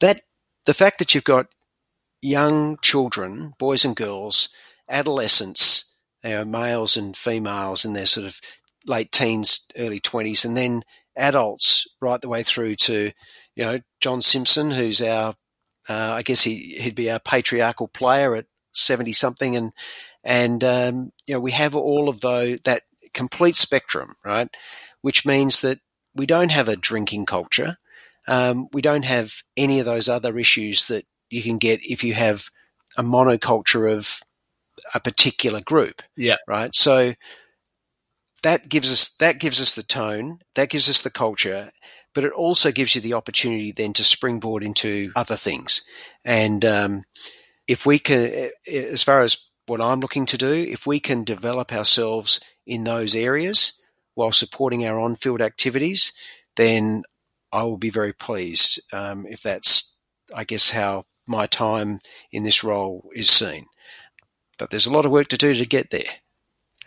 [0.00, 0.22] that,
[0.66, 1.46] the fact that you've got
[2.20, 4.48] young children, boys and girls,
[4.88, 5.92] adolescents,
[6.22, 8.40] they are males and females in their sort of
[8.86, 10.82] late teens, early 20s, and then
[11.16, 13.10] adults right the way through to,
[13.56, 15.34] you know, John Simpson, who's our,
[15.88, 19.56] uh, I guess he, he'd be our patriarchal player at 70 something.
[19.56, 19.72] And,
[20.24, 22.82] and, um, you know, we have all of those, that
[23.14, 24.48] complete spectrum, right?
[25.00, 25.80] Which means that
[26.14, 27.76] we don't have a drinking culture.
[28.28, 32.14] Um, we don't have any of those other issues that you can get if you
[32.14, 32.46] have
[32.96, 34.20] a monoculture of
[34.94, 36.02] a particular group.
[36.16, 36.36] Yeah.
[36.46, 36.74] Right.
[36.74, 37.14] So
[38.42, 41.70] that gives us that gives us the tone, that gives us the culture,
[42.14, 45.82] but it also gives you the opportunity then to springboard into other things.
[46.24, 47.04] And um,
[47.66, 51.72] if we can, as far as what I'm looking to do, if we can develop
[51.72, 53.80] ourselves in those areas
[54.14, 56.12] while supporting our on-field activities,
[56.56, 57.02] then
[57.52, 58.80] I will be very pleased.
[58.92, 59.98] Um, if that's,
[60.34, 62.00] I guess, how my time
[62.30, 63.66] in this role is seen.
[64.58, 66.02] But there's a lot of work to do to get there.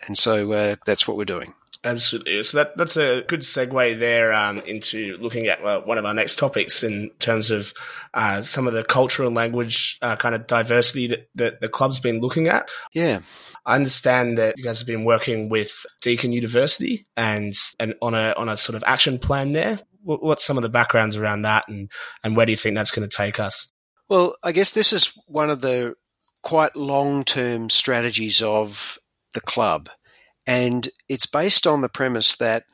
[0.06, 1.54] And so uh, that's what we're doing.
[1.86, 2.42] Absolutely.
[2.42, 6.14] So that that's a good segue there um, into looking at uh, one of our
[6.14, 7.72] next topics in terms of
[8.12, 12.00] uh, some of the cultural and language uh, kind of diversity that, that the club's
[12.00, 12.68] been looking at.
[12.92, 13.20] Yeah.
[13.64, 18.34] I understand that you guys have been working with Deakin University and and on a
[18.36, 19.80] on a sort of action plan there.
[20.02, 21.90] What's some of the backgrounds around that, and
[22.22, 23.68] and where do you think that's going to take us?
[24.08, 25.94] Well, I guess this is one of the
[26.42, 28.98] quite long term strategies of
[29.34, 29.88] the club.
[30.46, 32.64] And it's based on the premise that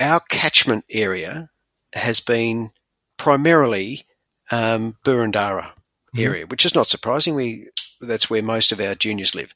[0.00, 1.48] our catchment area
[1.94, 2.70] has been
[3.16, 4.04] primarily
[4.50, 6.20] um, Boroondara mm-hmm.
[6.20, 7.34] area, which is not surprising.
[7.34, 7.68] We
[8.00, 9.54] that's where most of our juniors live,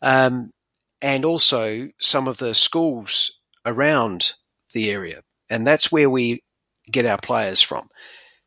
[0.00, 0.50] um,
[1.02, 4.32] and also some of the schools around
[4.72, 6.42] the area, and that's where we
[6.90, 7.88] get our players from.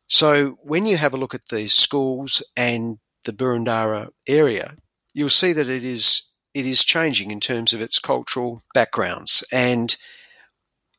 [0.08, 4.74] So when you have a look at the schools and the Boroondara area,
[5.12, 6.22] you'll see that it is
[6.54, 9.44] it is changing in terms of its cultural backgrounds.
[9.52, 9.96] And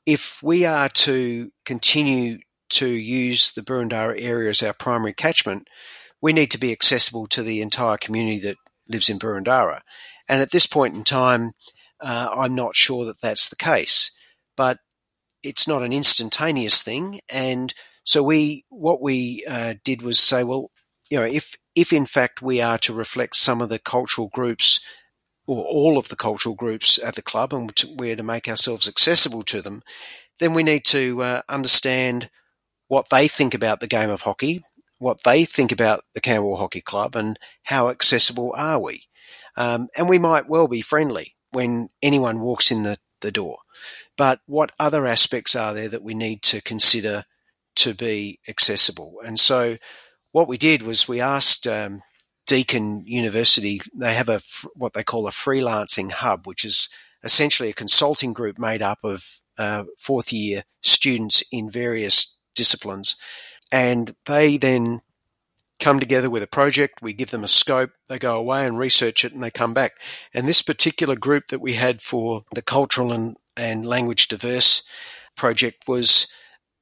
[0.05, 2.39] if we are to continue
[2.69, 5.67] to use the Boroondara area as our primary catchment,
[6.21, 9.81] we need to be accessible to the entire community that lives in Boroondara.
[10.27, 11.51] And at this point in time,
[11.99, 14.11] uh, I'm not sure that that's the case.
[14.55, 14.79] But
[15.41, 17.21] it's not an instantaneous thing.
[17.29, 17.73] And
[18.03, 20.71] so we, what we uh, did was say, well,
[21.09, 24.79] you know, if if in fact we are to reflect some of the cultural groups
[25.49, 29.41] or all of the cultural groups at the club and we're to make ourselves accessible
[29.41, 29.81] to them,
[30.37, 32.29] then we need to uh, understand
[32.87, 34.63] what they think about the game of hockey,
[34.99, 39.05] what they think about the Camberwell Hockey Club, and how accessible are we.
[39.57, 43.57] Um, and we might well be friendly when anyone walks in the, the door.
[44.17, 47.25] But what other aspects are there that we need to consider
[47.77, 49.15] to be accessible?
[49.25, 49.77] And so
[50.31, 52.03] what we did was we asked um,
[52.49, 54.41] Deakin University, they have a
[54.73, 56.89] what they call a freelancing hub, which is
[57.23, 63.17] essentially a consulting group made up of uh, fourth year students in various disciplines,
[63.71, 65.01] and they then
[65.79, 67.03] come together with a project.
[67.03, 67.91] We give them a scope.
[68.07, 69.91] They go away and research it, and they come back.
[70.33, 74.81] And this particular group that we had for the cultural and, and language diverse
[75.35, 76.25] project was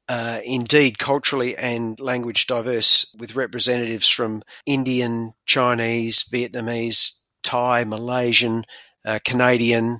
[0.09, 8.63] uh, indeed culturally and language diverse with representatives from Indian, Chinese, Vietnamese, Thai, Malaysian,
[9.05, 9.99] uh, Canadian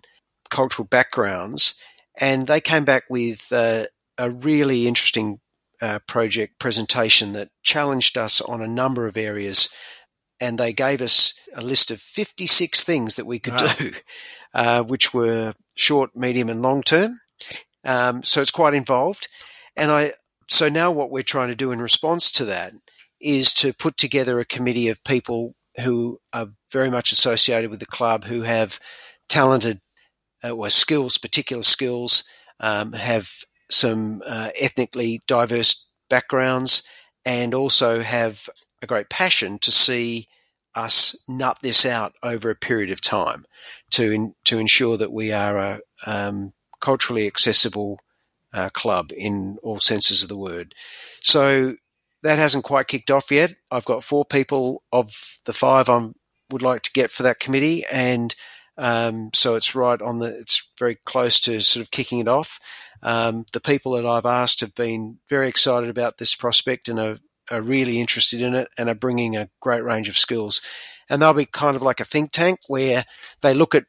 [0.50, 1.76] cultural backgrounds.
[2.20, 3.86] And they came back with uh,
[4.18, 5.40] a really interesting
[5.82, 9.70] uh, project presentation that challenged us on a number of areas.
[10.40, 13.74] And they gave us a list of 56 things that we could wow.
[13.78, 13.92] do,
[14.54, 17.20] uh, which were short, medium, and long term.
[17.84, 19.28] Um, so it's quite involved.
[19.78, 20.14] And I,
[20.50, 22.74] so now what we're trying to do in response to that
[23.22, 27.86] is to put together a committee of people who are very much associated with the
[27.86, 28.80] club, who have
[29.30, 29.80] talented
[30.44, 32.24] uh, or skills, particular skills,
[32.60, 33.30] um, have
[33.70, 36.84] some uh, ethnically diverse backgrounds,
[37.26, 38.50] and also have
[38.82, 40.28] a great passion to see
[40.76, 43.46] us nut this out over a period of time
[43.92, 48.00] to in, to ensure that we are a um, culturally accessible
[48.54, 50.74] uh, club in all senses of the word.
[51.22, 51.76] So
[52.24, 53.54] that hasn't quite kicked off yet.
[53.72, 56.10] I've got four people of the five I
[56.52, 58.34] would like to get for that committee, and
[58.78, 60.38] um, so it's right on the.
[60.38, 62.60] It's very close to sort of kicking it off.
[63.04, 67.18] Um, the people that I've asked have been very excited about this prospect and are,
[67.52, 70.62] are really interested in it, and are bringing a great range of skills.
[71.10, 73.06] And they'll be kind of like a think tank where
[73.42, 73.86] they look at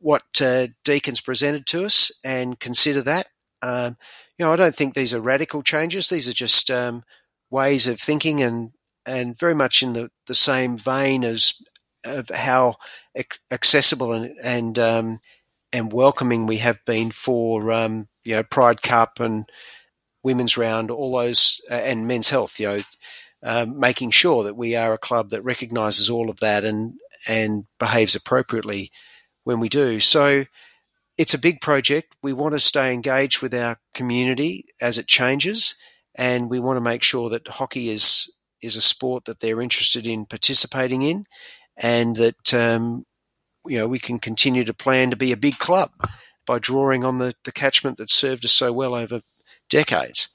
[0.00, 3.28] what uh, Deakin's presented to us and consider that
[3.66, 3.96] um,
[4.38, 6.08] you know, I don't think these are radical changes.
[6.08, 7.02] These are just um,
[7.50, 8.70] ways of thinking and
[9.04, 11.54] and very much in the, the same vein as
[12.04, 12.74] of how
[13.50, 15.20] accessible and, and um,
[15.72, 19.50] and welcoming we have been for um, you know Pride Cup and
[20.22, 22.58] women's round, all those, uh, and men's health.
[22.60, 22.82] You know,
[23.42, 26.94] um, making sure that we are a club that recognises all of that and
[27.26, 28.90] and behaves appropriately
[29.44, 30.00] when we do.
[30.00, 30.44] So
[31.18, 32.14] it's a big project.
[32.22, 35.76] We want to stay engaged with our community as it changes,
[36.14, 40.06] and we want to make sure that hockey is is a sport that they're interested
[40.06, 41.26] in participating in,
[41.76, 43.04] and that um,
[43.66, 45.90] you know we can continue to plan to be a big club
[46.46, 49.20] by drawing on the, the catchment that served us so well over
[49.68, 50.28] decades.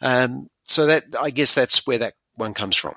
[0.00, 2.94] Um, so that I guess that's where that one comes from.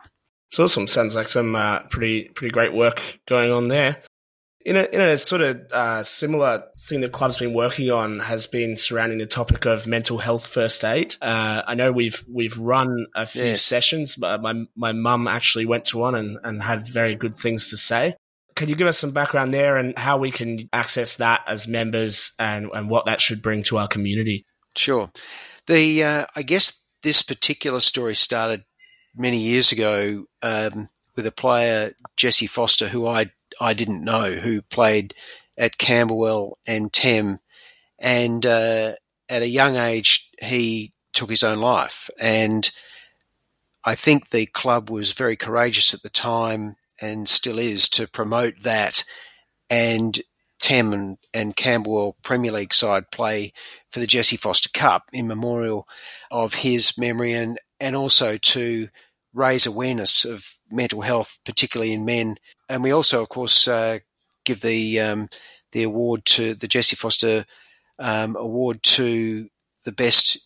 [0.50, 0.88] It's awesome.
[0.88, 4.02] Sounds like some uh, pretty pretty great work going on there.
[4.68, 8.48] In a, in a sort of uh, similar thing the club's been working on has
[8.48, 11.16] been surrounding the topic of mental health first aid.
[11.22, 13.54] Uh, I know we've we've run a few yeah.
[13.54, 17.70] sessions, but my my mum actually went to one and, and had very good things
[17.70, 18.16] to say.
[18.58, 22.34] Can you give us some background there and how we can access that as members
[22.38, 24.46] and, and what that should bring to our community?
[24.76, 25.10] Sure.
[25.68, 28.66] The uh, I guess this particular story started
[29.16, 34.62] many years ago um, with a player Jesse Foster, who I I didn't know, who
[34.62, 35.14] played
[35.58, 37.40] at Camberwell and TEM,
[38.00, 38.94] and uh,
[39.30, 42.10] at a young age he took his own life.
[42.20, 42.70] And
[43.86, 48.62] I think the club was very courageous at the time and still is to promote
[48.62, 49.04] that.
[49.70, 50.22] And
[50.60, 53.54] TEM and, and Camberwell Premier League side play
[53.90, 55.88] for the Jesse Foster Cup in memorial
[56.32, 58.90] of his memory and, and also to
[59.34, 62.38] raise awareness of mental health, particularly in men.
[62.70, 64.00] And we also, of course, uh,
[64.44, 65.30] give the um,
[65.72, 67.46] the award to the Jesse Foster
[68.00, 69.50] um, award to
[69.86, 70.38] the best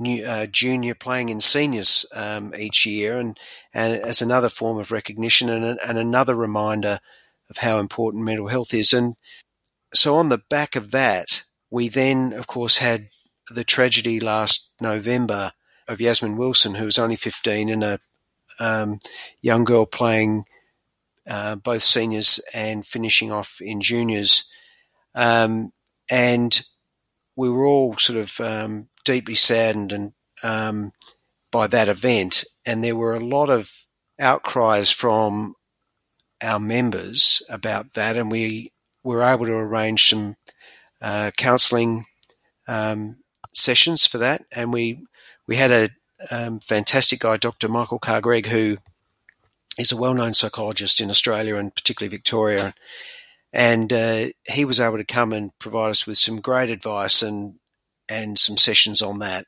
[0.00, 3.38] new, uh, junior playing in seniors um, each year, and,
[3.74, 7.00] and as another form of recognition and, and another reminder
[7.50, 8.92] of how important mental health is.
[8.92, 9.14] And
[9.94, 13.08] so, on the back of that, we then, of course, had
[13.50, 15.52] the tragedy last November
[15.86, 18.00] of Yasmin Wilson, who was only 15 and a
[18.60, 18.98] um,
[19.40, 20.44] young girl playing
[21.28, 24.50] uh, both seniors and finishing off in juniors.
[25.14, 25.72] Um,
[26.10, 26.60] and
[27.36, 30.12] we were all sort of um, deeply saddened and
[30.42, 30.92] um,
[31.50, 32.44] by that event.
[32.64, 33.70] And there were a lot of
[34.18, 35.54] outcries from
[36.42, 38.72] our members about that, and we
[39.04, 40.36] were able to arrange some
[41.00, 42.04] uh, counselling
[42.66, 43.18] um,
[43.54, 44.44] sessions for that.
[44.54, 45.06] And we
[45.46, 45.88] we had a
[46.30, 47.68] um, fantastic guy, Dr.
[47.68, 48.78] Michael Carr-Gregg, who
[49.78, 52.74] is a well-known psychologist in Australia and particularly Victoria.
[53.52, 57.54] And uh, he was able to come and provide us with some great advice and
[58.10, 59.46] and some sessions on that.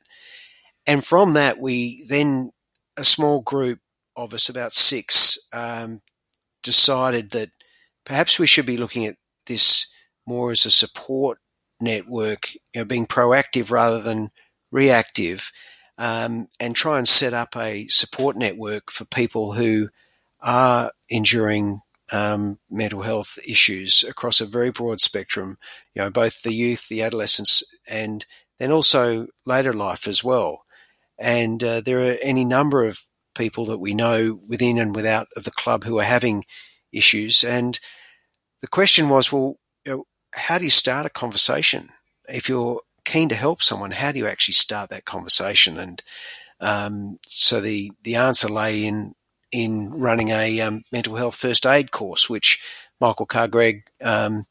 [0.85, 2.51] And from that, we then
[2.97, 3.79] a small group
[4.15, 6.01] of us, about six, um,
[6.63, 7.49] decided that
[8.05, 9.15] perhaps we should be looking at
[9.47, 9.91] this
[10.27, 11.39] more as a support
[11.79, 14.29] network, you know, being proactive rather than
[14.71, 15.51] reactive,
[15.97, 19.89] um, and try and set up a support network for people who
[20.41, 21.79] are enduring
[22.11, 25.57] um, mental health issues across a very broad spectrum.
[25.95, 28.25] You know, both the youth, the adolescents, and
[28.59, 30.63] then also later life as well.
[31.17, 33.01] And uh, there are any number of
[33.35, 36.43] people that we know within and without of the club who are having
[36.91, 37.43] issues.
[37.43, 37.79] And
[38.61, 41.89] the question was, well, you know, how do you start a conversation
[42.31, 45.77] if you're keen to help someone, how do you actually start that conversation?
[45.77, 46.01] And
[46.59, 49.13] um, so the the answer lay in
[49.51, 52.63] in running a um, mental health first aid course, which
[52.99, 54.45] Michael Carr-Gregg um,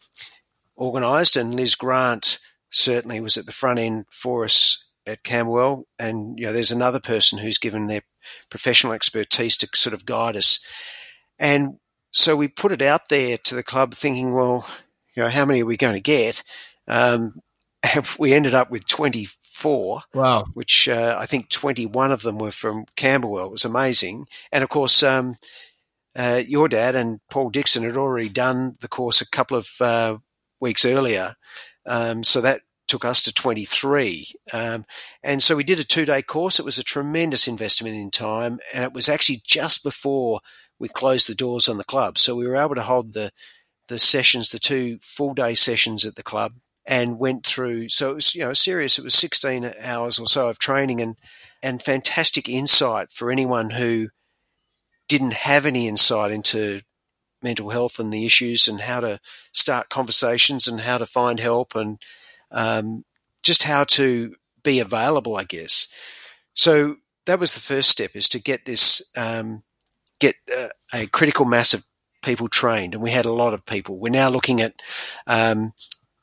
[0.76, 2.38] organised, and Liz Grant
[2.70, 5.86] certainly was at the front end for us at Camwell.
[5.98, 8.03] And you know, there's another person who's given their
[8.51, 10.61] professional expertise to sort of guide us.
[11.38, 11.78] And
[12.12, 14.66] so we put it out there to the club, thinking, well,
[15.14, 16.42] you know, how many are we going to get?
[16.86, 17.40] Um,
[18.18, 18.84] we ended up with
[19.61, 20.02] 24.
[20.14, 20.44] Wow.
[20.54, 23.46] Which uh, I think 21 of them were from Camberwell.
[23.46, 24.26] It was amazing.
[24.50, 25.34] And of course, um,
[26.16, 30.18] uh, your dad and Paul Dixon had already done the course a couple of uh,
[30.61, 31.36] weeks earlier.
[31.86, 34.32] Um, so that took us to 23.
[34.52, 34.84] Um,
[35.22, 36.58] and so we did a two day course.
[36.58, 38.58] It was a tremendous investment in time.
[38.72, 40.40] And it was actually just before
[40.78, 42.18] we closed the doors on the club.
[42.18, 43.30] So we were able to hold the,
[43.88, 46.54] the sessions, the two full day sessions at the club
[46.91, 47.88] and went through.
[47.88, 48.99] So it was, you know, serious.
[48.99, 51.16] It was 16 hours or so of training and,
[51.62, 54.09] and fantastic insight for anyone who
[55.09, 56.80] didn't have any insight into
[57.43, 59.20] mental health and the issues and how to
[59.53, 62.03] start conversations and how to find help and
[62.51, 63.05] um,
[63.45, 64.34] just how to
[64.64, 65.86] be available, I guess.
[66.55, 69.62] So that was the first step: is to get this, um,
[70.18, 71.86] get uh, a critical mass of
[72.20, 73.97] people trained, and we had a lot of people.
[73.97, 74.74] We're now looking at
[75.26, 75.72] um,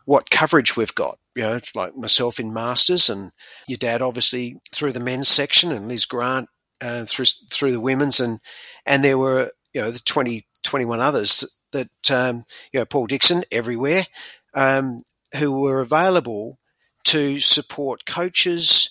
[0.08, 1.20] what coverage we've got.
[1.36, 3.32] You know, it's like myself in masters, and
[3.68, 6.48] your dad obviously through the men's section, and Liz Grant
[6.82, 8.40] uh, through through the women's, and
[8.86, 13.44] and there were you know the 20, 21 others that um, you know Paul Dixon
[13.52, 14.06] everywhere,
[14.54, 15.02] um,
[15.36, 16.58] who were available
[17.04, 18.90] to support coaches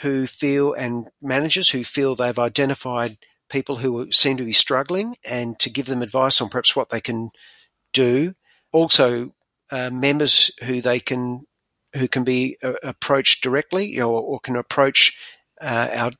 [0.00, 3.16] who feel and managers who feel they've identified
[3.48, 7.00] people who seem to be struggling and to give them advice on perhaps what they
[7.00, 7.30] can
[7.92, 8.34] do.
[8.72, 9.32] Also,
[9.70, 11.46] uh, members who they can
[11.94, 15.18] who can be uh, approached directly, or, or can approach
[15.60, 16.10] uh, our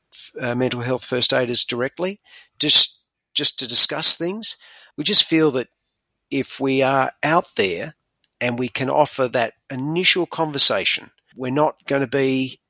[0.40, 2.20] uh, mental health first aiders directly,
[2.58, 4.56] just just to discuss things.
[4.96, 5.68] We just feel that
[6.30, 7.94] if we are out there
[8.40, 12.60] and we can offer that initial conversation, we're not going to be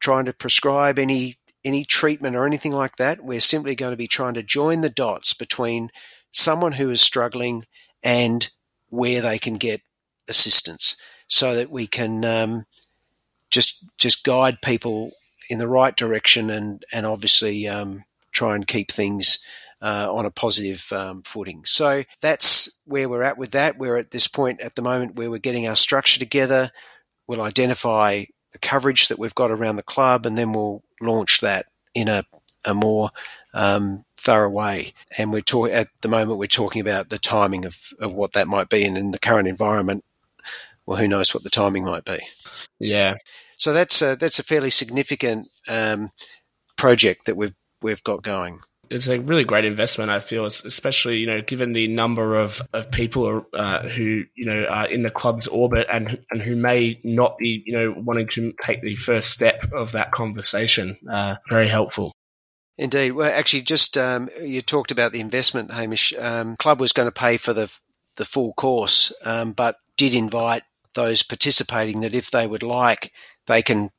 [0.00, 3.22] trying to prescribe any any treatment or anything like that.
[3.22, 5.90] We're simply going to be trying to join the dots between
[6.30, 7.64] someone who is struggling
[8.02, 8.48] and
[8.88, 9.80] where they can get
[10.28, 10.96] assistance,
[11.28, 12.64] so that we can um,
[13.50, 15.12] just just guide people
[15.48, 19.38] in the right direction and and obviously um, try and keep things
[19.82, 21.62] uh, on a positive um, footing.
[21.64, 23.78] So that's where we're at with that.
[23.78, 26.70] We're at this point at the moment where we're getting our structure together.
[27.26, 31.66] We'll identify the coverage that we've got around the club, and then we'll launch that
[31.94, 32.24] in a,
[32.64, 33.10] a more
[33.52, 34.92] um, thorough way.
[35.18, 38.48] And we're talking at the moment we're talking about the timing of, of what that
[38.48, 40.04] might be, and in the current environment,
[40.86, 42.18] well, who knows what the timing might be.
[42.78, 43.14] Yeah.
[43.58, 46.10] So that's a, that's a fairly significant um,
[46.76, 48.60] project that we've we've got going
[48.90, 50.10] it's a really great investment.
[50.10, 54.64] I feel, especially you know, given the number of of people uh, who you know
[54.64, 58.52] are in the club's orbit and and who may not be you know wanting to
[58.62, 60.98] take the first step of that conversation.
[61.10, 62.12] Uh, very helpful.
[62.78, 63.12] Indeed.
[63.12, 66.12] Well, actually, just um, you talked about the investment, Hamish.
[66.18, 67.72] Um, club was going to pay for the
[68.16, 70.62] the full course, um, but did invite
[70.96, 73.12] those participating that if they would like,
[73.46, 73.90] they can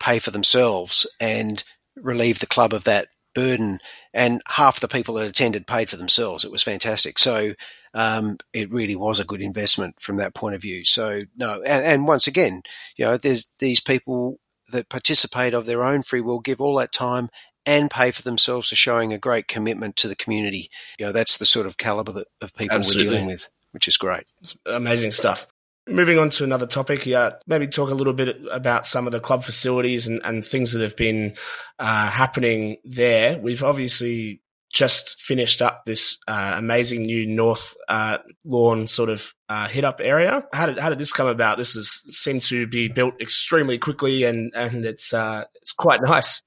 [0.00, 1.62] pay for themselves and
[1.96, 3.78] relieve the club of that burden,
[4.12, 6.44] and half the people that attended paid for themselves.
[6.44, 7.18] It was fantastic.
[7.20, 7.52] So
[7.94, 10.84] um, it really was a good investment from that point of view.
[10.84, 12.62] So no, and, and once again,
[12.96, 14.40] you know, there's these people
[14.72, 17.28] that participate of their own free will, give all that time
[17.64, 20.68] and pay for themselves for showing a great commitment to the community.
[20.98, 23.06] You know, that's the sort of caliber that, of people Absolutely.
[23.06, 24.24] we're dealing with, which is great.
[24.40, 25.46] It's amazing stuff.
[25.88, 29.20] Moving on to another topic, yeah, maybe talk a little bit about some of the
[29.20, 31.34] club facilities and, and things that have been
[31.78, 33.38] uh, happening there.
[33.38, 39.66] We've obviously just finished up this uh, amazing new North uh, Lawn sort of uh,
[39.68, 40.46] hit up area.
[40.52, 41.56] How did how did this come about?
[41.56, 46.42] This is seemed to be built extremely quickly, and and it's uh, it's quite nice.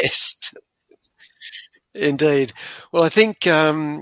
[0.00, 0.54] Yes,
[1.94, 2.52] indeed.
[2.92, 4.00] Well, I think um,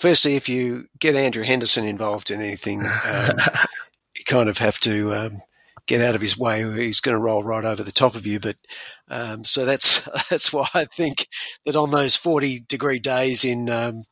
[0.00, 3.36] firstly, if you get Andrew Henderson involved in anything, um,
[4.16, 5.42] you kind of have to um,
[5.86, 6.62] get out of his way.
[6.72, 8.40] He's going to roll right over the top of you.
[8.40, 8.56] But
[9.08, 11.28] um, so that's that's why I think
[11.66, 14.04] that on those forty degree days in um,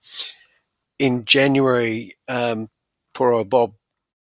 [0.98, 2.68] in January, um,
[3.14, 3.72] poor old Bob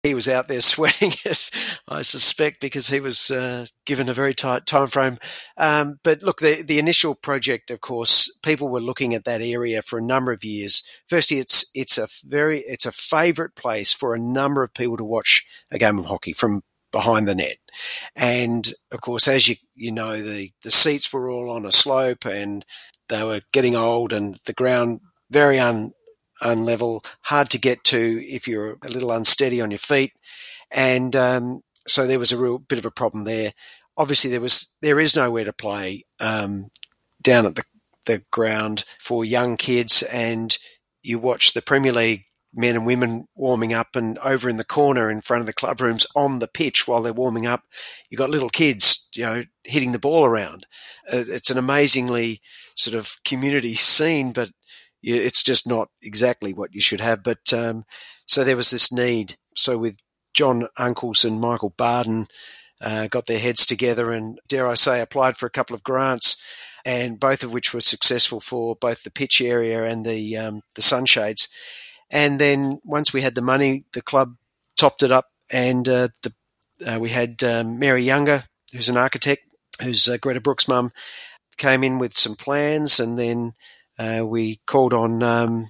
[0.03, 1.51] he was out there sweating it,
[1.89, 5.19] I suspect, because he was uh, given a very tight time frame.
[5.57, 9.83] Um, but look, the the initial project, of course, people were looking at that area
[9.83, 10.83] for a number of years.
[11.09, 15.05] Firstly, it's it's a very it's a favourite place for a number of people to
[15.05, 17.59] watch a game of hockey from behind the net.
[18.17, 22.25] And of course, as you you know, the the seats were all on a slope
[22.25, 22.65] and
[23.09, 25.01] they were getting old, and the ground
[25.31, 25.93] very un
[26.43, 30.13] unlevel, hard to get to if you're a little unsteady on your feet,
[30.71, 33.53] and um, so there was a real bit of a problem there.
[33.97, 36.71] Obviously, there was there is nowhere to play um,
[37.23, 37.65] down at the
[38.07, 40.59] the ground for young kids, and
[41.03, 42.25] you watch the Premier League
[42.55, 45.81] men and women warming up, and over in the corner in front of the club
[45.81, 47.63] rooms on the pitch while they're warming up,
[48.11, 50.67] you got little kids, you know, hitting the ball around.
[51.11, 52.41] Uh, it's an amazingly
[52.75, 54.51] sort of community scene, but
[55.03, 57.23] it's just not exactly what you should have.
[57.23, 57.85] But um,
[58.27, 59.37] so there was this need.
[59.55, 59.99] So with
[60.35, 62.27] John Uncles and Michael Barden
[62.81, 66.43] uh, got their heads together and, dare I say, applied for a couple of grants,
[66.85, 70.83] and both of which were successful for both the pitch area and the um, the
[70.83, 71.49] sunshades.
[72.11, 74.37] And then once we had the money, the club
[74.77, 76.33] topped it up, and uh, the
[76.87, 79.43] uh, we had um, Mary Younger, who's an architect,
[79.81, 80.91] who's uh, Greta Brooks' mum,
[81.57, 83.53] came in with some plans, and then
[84.03, 85.69] uh, we called on um,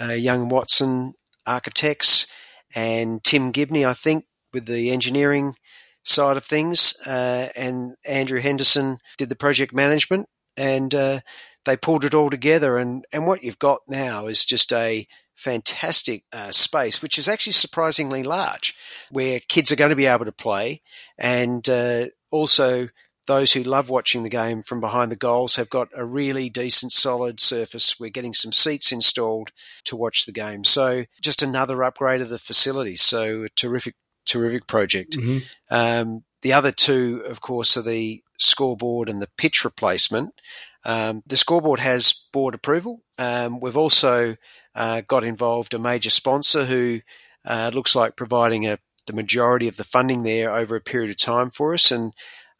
[0.00, 1.14] uh, Young Watson
[1.46, 2.26] Architects
[2.74, 5.54] and Tim Gibney, I think, with the engineering
[6.02, 11.20] side of things, uh, and Andrew Henderson did the project management, and uh,
[11.64, 12.76] they pulled it all together.
[12.76, 17.54] And, and what you've got now is just a fantastic uh, space, which is actually
[17.54, 18.74] surprisingly large,
[19.10, 20.82] where kids are going to be able to play,
[21.18, 22.88] and uh, also
[23.26, 26.92] those who love watching the game from behind the goals have got a really decent,
[26.92, 27.98] solid surface.
[27.98, 29.50] We're getting some seats installed
[29.84, 30.64] to watch the game.
[30.64, 33.02] So just another upgrade of the facilities.
[33.02, 33.94] So a terrific,
[34.26, 35.16] terrific project.
[35.16, 35.38] Mm-hmm.
[35.70, 40.40] Um, the other two, of course, are the scoreboard and the pitch replacement.
[40.84, 43.00] Um, the scoreboard has board approval.
[43.18, 44.36] Um, we've also
[44.74, 47.00] uh, got involved a major sponsor who
[47.46, 51.16] uh, looks like providing a, the majority of the funding there over a period of
[51.16, 51.90] time for us.
[51.90, 52.12] And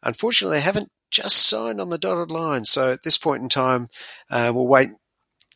[0.05, 2.65] Unfortunately, they haven't just signed on the dotted line.
[2.65, 3.87] So at this point in time,
[4.29, 4.91] uh, we'll wait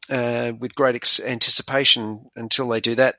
[0.10, 3.16] uh, with great ex- anticipation until they do that.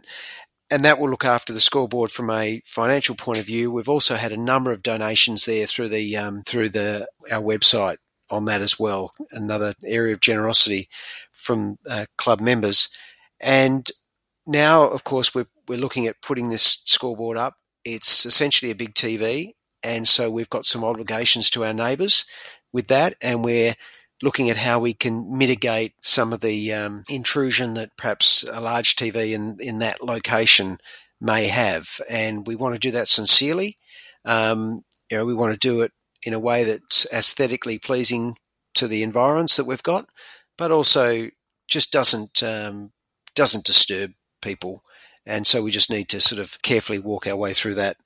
[0.71, 3.71] And that will look after the scoreboard from a financial point of view.
[3.71, 7.97] We've also had a number of donations there through the um, through the our website
[8.31, 9.13] on that as well.
[9.33, 10.89] Another area of generosity
[11.33, 12.89] from uh, club members.
[13.41, 13.91] And
[14.47, 17.55] now, of course, we're we're looking at putting this scoreboard up.
[17.85, 22.25] It's essentially a big TV and so we've got some obligations to our neighbours
[22.73, 23.75] with that, and we're
[24.23, 28.97] looking at how we can mitigate some of the um, intrusion that perhaps a large
[28.97, 30.79] TV in, in that location
[31.21, 32.01] may have.
[32.09, 33.79] And we want to do that sincerely.
[34.25, 38.37] Um, you know, we want to do it in a way that's aesthetically pleasing
[38.75, 40.07] to the environs that we've got,
[40.59, 41.29] but also
[41.67, 42.93] just doesn't um,
[43.35, 44.13] doesn't disturb
[44.43, 44.83] people.
[45.27, 47.97] And so we just need to sort of carefully walk our way through that.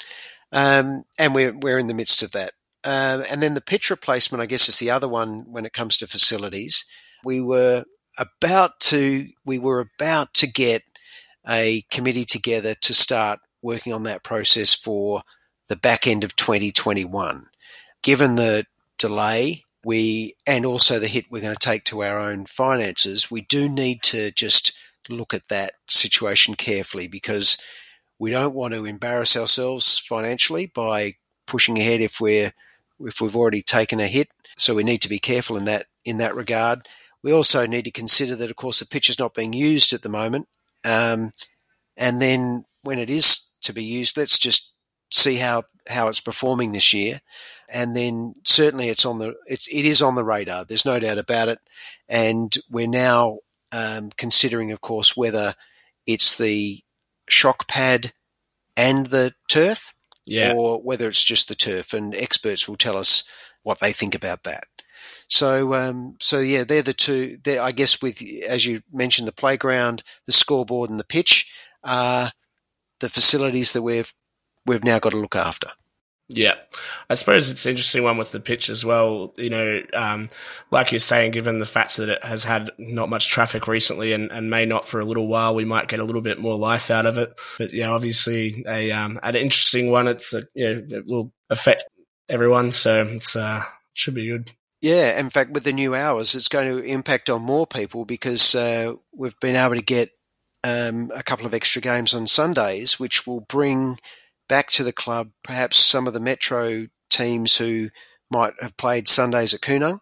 [0.54, 2.52] Um, and we're, we're in the midst of that.
[2.84, 5.96] Uh, and then the pitch replacement, I guess, is the other one when it comes
[5.98, 6.84] to facilities.
[7.24, 7.84] We were
[8.18, 10.82] about to we were about to get
[11.48, 15.22] a committee together to start working on that process for
[15.68, 17.46] the back end of 2021.
[18.02, 18.66] Given the
[18.98, 23.40] delay, we and also the hit we're going to take to our own finances, we
[23.40, 24.78] do need to just
[25.08, 27.58] look at that situation carefully because
[28.18, 31.14] we don't want to embarrass ourselves financially by
[31.46, 32.52] pushing ahead if we're
[33.00, 34.28] if we've already taken a hit.
[34.56, 36.86] So we need to be careful in that in that regard.
[37.22, 40.02] We also need to consider that, of course, the pitch is not being used at
[40.02, 40.46] the moment.
[40.84, 41.32] Um,
[41.96, 44.74] and then when it is to be used, let's just
[45.10, 47.20] see how how it's performing this year.
[47.68, 50.64] And then certainly it's on the it's it is on the radar.
[50.64, 51.58] There's no doubt about it.
[52.08, 53.38] And we're now
[53.72, 55.54] um, considering, of course, whether
[56.06, 56.83] it's the
[57.28, 58.12] shock pad
[58.76, 59.94] and the turf,
[60.26, 60.52] yeah.
[60.54, 61.92] or whether it's just the turf.
[61.92, 63.24] And experts will tell us
[63.62, 64.64] what they think about that.
[65.28, 67.38] So, um, so yeah, they're the two.
[67.42, 71.50] They're, I guess, with as you mentioned, the playground, the scoreboard, and the pitch
[71.82, 72.32] are
[73.00, 74.12] the facilities that we've
[74.66, 75.68] we've now got to look after.
[76.28, 76.54] Yeah,
[77.10, 79.34] I suppose it's an interesting one with the pitch as well.
[79.36, 80.30] You know, um,
[80.70, 84.32] like you're saying, given the fact that it has had not much traffic recently and,
[84.32, 86.90] and may not for a little while, we might get a little bit more life
[86.90, 87.38] out of it.
[87.58, 90.08] But yeah, obviously a um, an interesting one.
[90.08, 91.84] It's a, you know, it will affect
[92.30, 93.62] everyone, so it's uh,
[93.92, 94.50] should be good.
[94.80, 98.54] Yeah, in fact, with the new hours, it's going to impact on more people because
[98.54, 100.10] uh, we've been able to get
[100.62, 103.98] um, a couple of extra games on Sundays, which will bring
[104.54, 107.88] back to the club perhaps some of the Metro teams who
[108.30, 109.98] might have played Sundays at Koonung,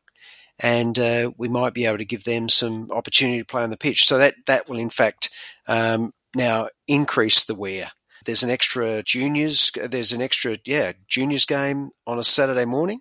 [0.59, 3.79] and uh, we might be able to give them some opportunity to play on the
[3.79, 4.05] pitch.
[4.05, 5.31] So that that will in fact
[5.67, 7.93] um, now increase the wear.
[8.27, 9.73] There's an extra juniors.
[9.75, 13.01] There's an extra yeah juniors game on a Saturday morning,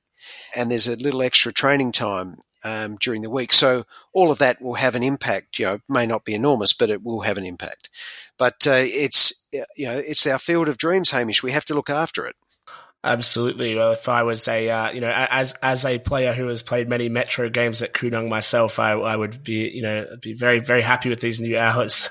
[0.56, 3.52] and there's a little extra training time um, during the week.
[3.52, 3.84] So
[4.14, 5.60] all of that will have an impact.
[5.60, 7.90] You know, may not be enormous, but it will have an impact.
[8.38, 11.44] But uh, it's you know it's our field of dreams, Hamish.
[11.44, 12.36] We have to look after it.
[13.04, 13.74] Absolutely.
[13.74, 16.88] Well, if I was a, uh, you know, as as a player who has played
[16.88, 20.82] many Metro games at Koonung myself, I, I would be, you know, be very very
[20.82, 22.10] happy with these new hours.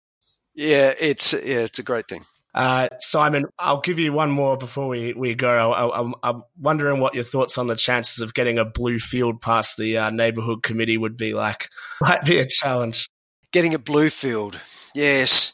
[0.54, 2.22] yeah, it's yeah, it's a great thing.
[2.54, 5.72] Uh, Simon, I'll give you one more before we, we go.
[5.72, 9.76] I, am wondering what your thoughts on the chances of getting a blue field past
[9.76, 11.68] the uh, neighbourhood committee would be like.
[12.00, 13.08] Might be a challenge.
[13.52, 14.58] Getting a blue field,
[14.94, 15.52] yes.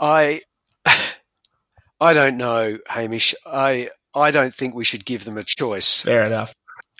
[0.00, 0.40] I
[2.00, 3.34] I don't know, Hamish.
[3.46, 6.02] I I don't think we should give them a choice.
[6.02, 6.54] Fair enough.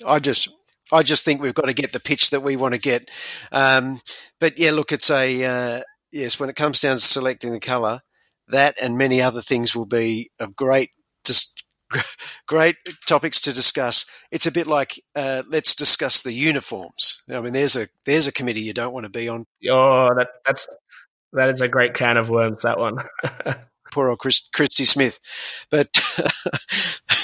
[0.06, 0.48] I just
[0.92, 3.10] I just think we've got to get the pitch that we want to get.
[3.52, 4.00] Um,
[4.40, 5.82] but yeah, look, it's a uh,
[6.12, 6.38] yes.
[6.38, 8.00] When it comes down to selecting the colour,
[8.48, 10.90] that and many other things will be of great
[11.24, 11.64] just
[12.46, 12.76] great
[13.06, 14.06] topics to discuss.
[14.30, 17.22] It's a bit like uh, let's discuss the uniforms.
[17.30, 19.46] I mean, there's a there's a committee you don't want to be on.
[19.70, 20.68] Oh, that that's
[21.32, 22.62] that is a great can of worms.
[22.62, 22.98] That one.
[23.94, 25.20] Poor old Chris, Christy Smith,
[25.70, 25.88] but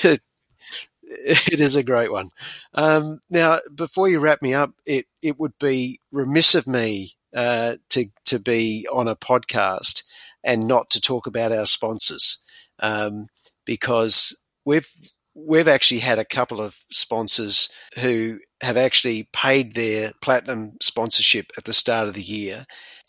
[0.05, 0.21] it,
[1.03, 2.29] it is a great one.
[2.75, 7.75] Um, now, before you wrap me up, it it would be remiss of me uh,
[7.89, 10.05] to to be on a podcast
[10.45, 12.39] and not to talk about our sponsors
[12.79, 13.27] um,
[13.65, 14.93] because we've
[15.35, 17.69] we've actually had a couple of sponsors
[17.99, 22.65] who have actually paid their platinum sponsorship at the start of the year,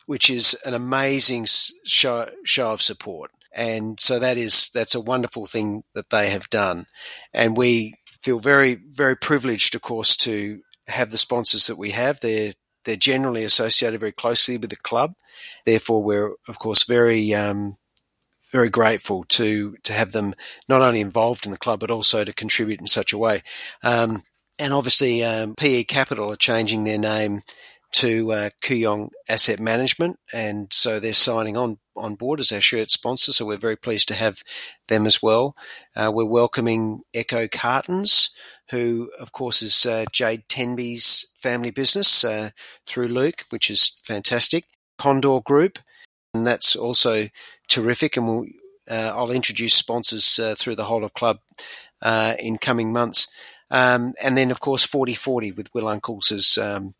[0.08, 1.46] which is an amazing
[1.86, 3.30] show, show of support.
[3.54, 6.86] And so that is that's a wonderful thing that they have done,
[7.34, 12.20] and we feel very very privileged, of course, to have the sponsors that we have.
[12.20, 12.54] They're
[12.86, 15.14] they're generally associated very closely with the club.
[15.66, 17.78] Therefore, we're of course very um,
[18.52, 20.34] very grateful to to have them
[20.68, 23.44] not only involved in the club but also to contribute in such a way.
[23.84, 24.24] Um,
[24.60, 27.42] and obviously, um, PE Capital are changing their name
[27.94, 32.92] to uh, Kooyong Asset Management, and so they're signing on on board as our shirt
[32.92, 33.34] sponsor.
[33.34, 34.44] So we're very pleased to have
[34.88, 35.56] them as well.
[35.96, 38.30] Uh, we're welcoming Echo Cartons,
[38.70, 42.52] who of course is uh, Jade Tenby's family business uh,
[42.86, 44.66] through Luke, which is fantastic.
[44.98, 45.80] Condor Group,
[46.34, 47.28] and that's also
[47.68, 48.18] terrific.
[48.18, 48.46] And we'll,
[48.90, 51.40] uh, I'll introduce sponsors uh, through the whole of club
[52.02, 53.28] uh, in coming months.
[53.72, 56.94] Um, and then, of course, 4040 with Will Uncles as um,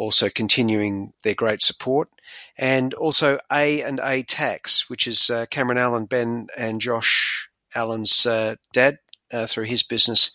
[0.00, 2.08] also continuing their great support.
[2.56, 8.24] And also A and A Tax, which is uh, Cameron Allen, Ben and Josh Allen's
[8.24, 8.98] uh, dad
[9.30, 10.34] uh, through his business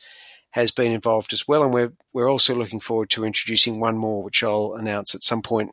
[0.51, 1.63] has been involved as well.
[1.63, 5.41] And we're, we're also looking forward to introducing one more, which I'll announce at some
[5.41, 5.71] point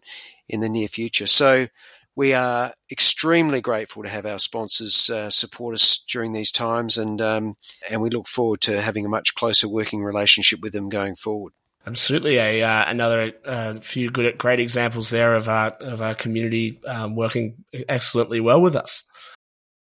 [0.49, 1.26] in the near future.
[1.26, 1.68] So
[2.16, 7.22] we are extremely grateful to have our sponsors uh, support us during these times, and
[7.22, 7.57] um,
[7.88, 11.55] and we look forward to having a much closer working relationship with them going forward.
[11.85, 16.80] Absolutely, a uh, another uh, few good, great examples there of our of our community
[16.87, 19.03] um, working excellently well with us.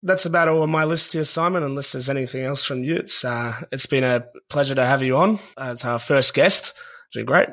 [0.03, 1.63] That's about all on my list here, Simon.
[1.63, 5.17] Unless there's anything else from you, it's uh, it's been a pleasure to have you
[5.17, 5.39] on.
[5.57, 6.73] it's our first guest.
[7.07, 7.49] It's been great.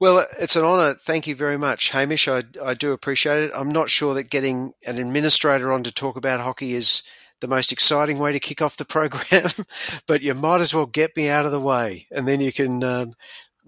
[0.00, 0.94] Well, it's an honour.
[0.94, 2.26] Thank you very much, Hamish.
[2.26, 3.52] I, I do appreciate it.
[3.54, 7.02] I'm not sure that getting an administrator on to talk about hockey is
[7.40, 9.48] the most exciting way to kick off the program,
[10.06, 12.82] but you might as well get me out of the way, and then you can
[12.82, 13.14] um,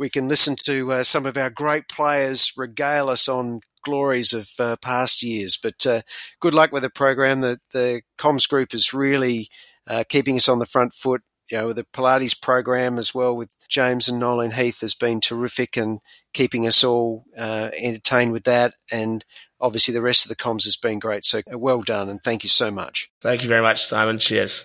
[0.02, 4.50] we can listen to uh, some of our great players regale us on glories of
[4.58, 5.56] uh, past years.
[5.56, 6.02] But uh,
[6.40, 7.40] good luck with the program.
[7.40, 9.46] The the comms group is really
[9.86, 11.22] uh, keeping us on the front foot
[11.52, 15.76] you know, the Pilates program as well with James and Nolan Heath has been terrific
[15.76, 16.00] and
[16.32, 18.74] keeping us all uh, entertained with that.
[18.90, 19.24] And
[19.60, 21.24] obviously, the rest of the comms has been great.
[21.24, 23.10] So well done, and thank you so much.
[23.20, 24.18] Thank you very much, Simon.
[24.18, 24.60] Cheers.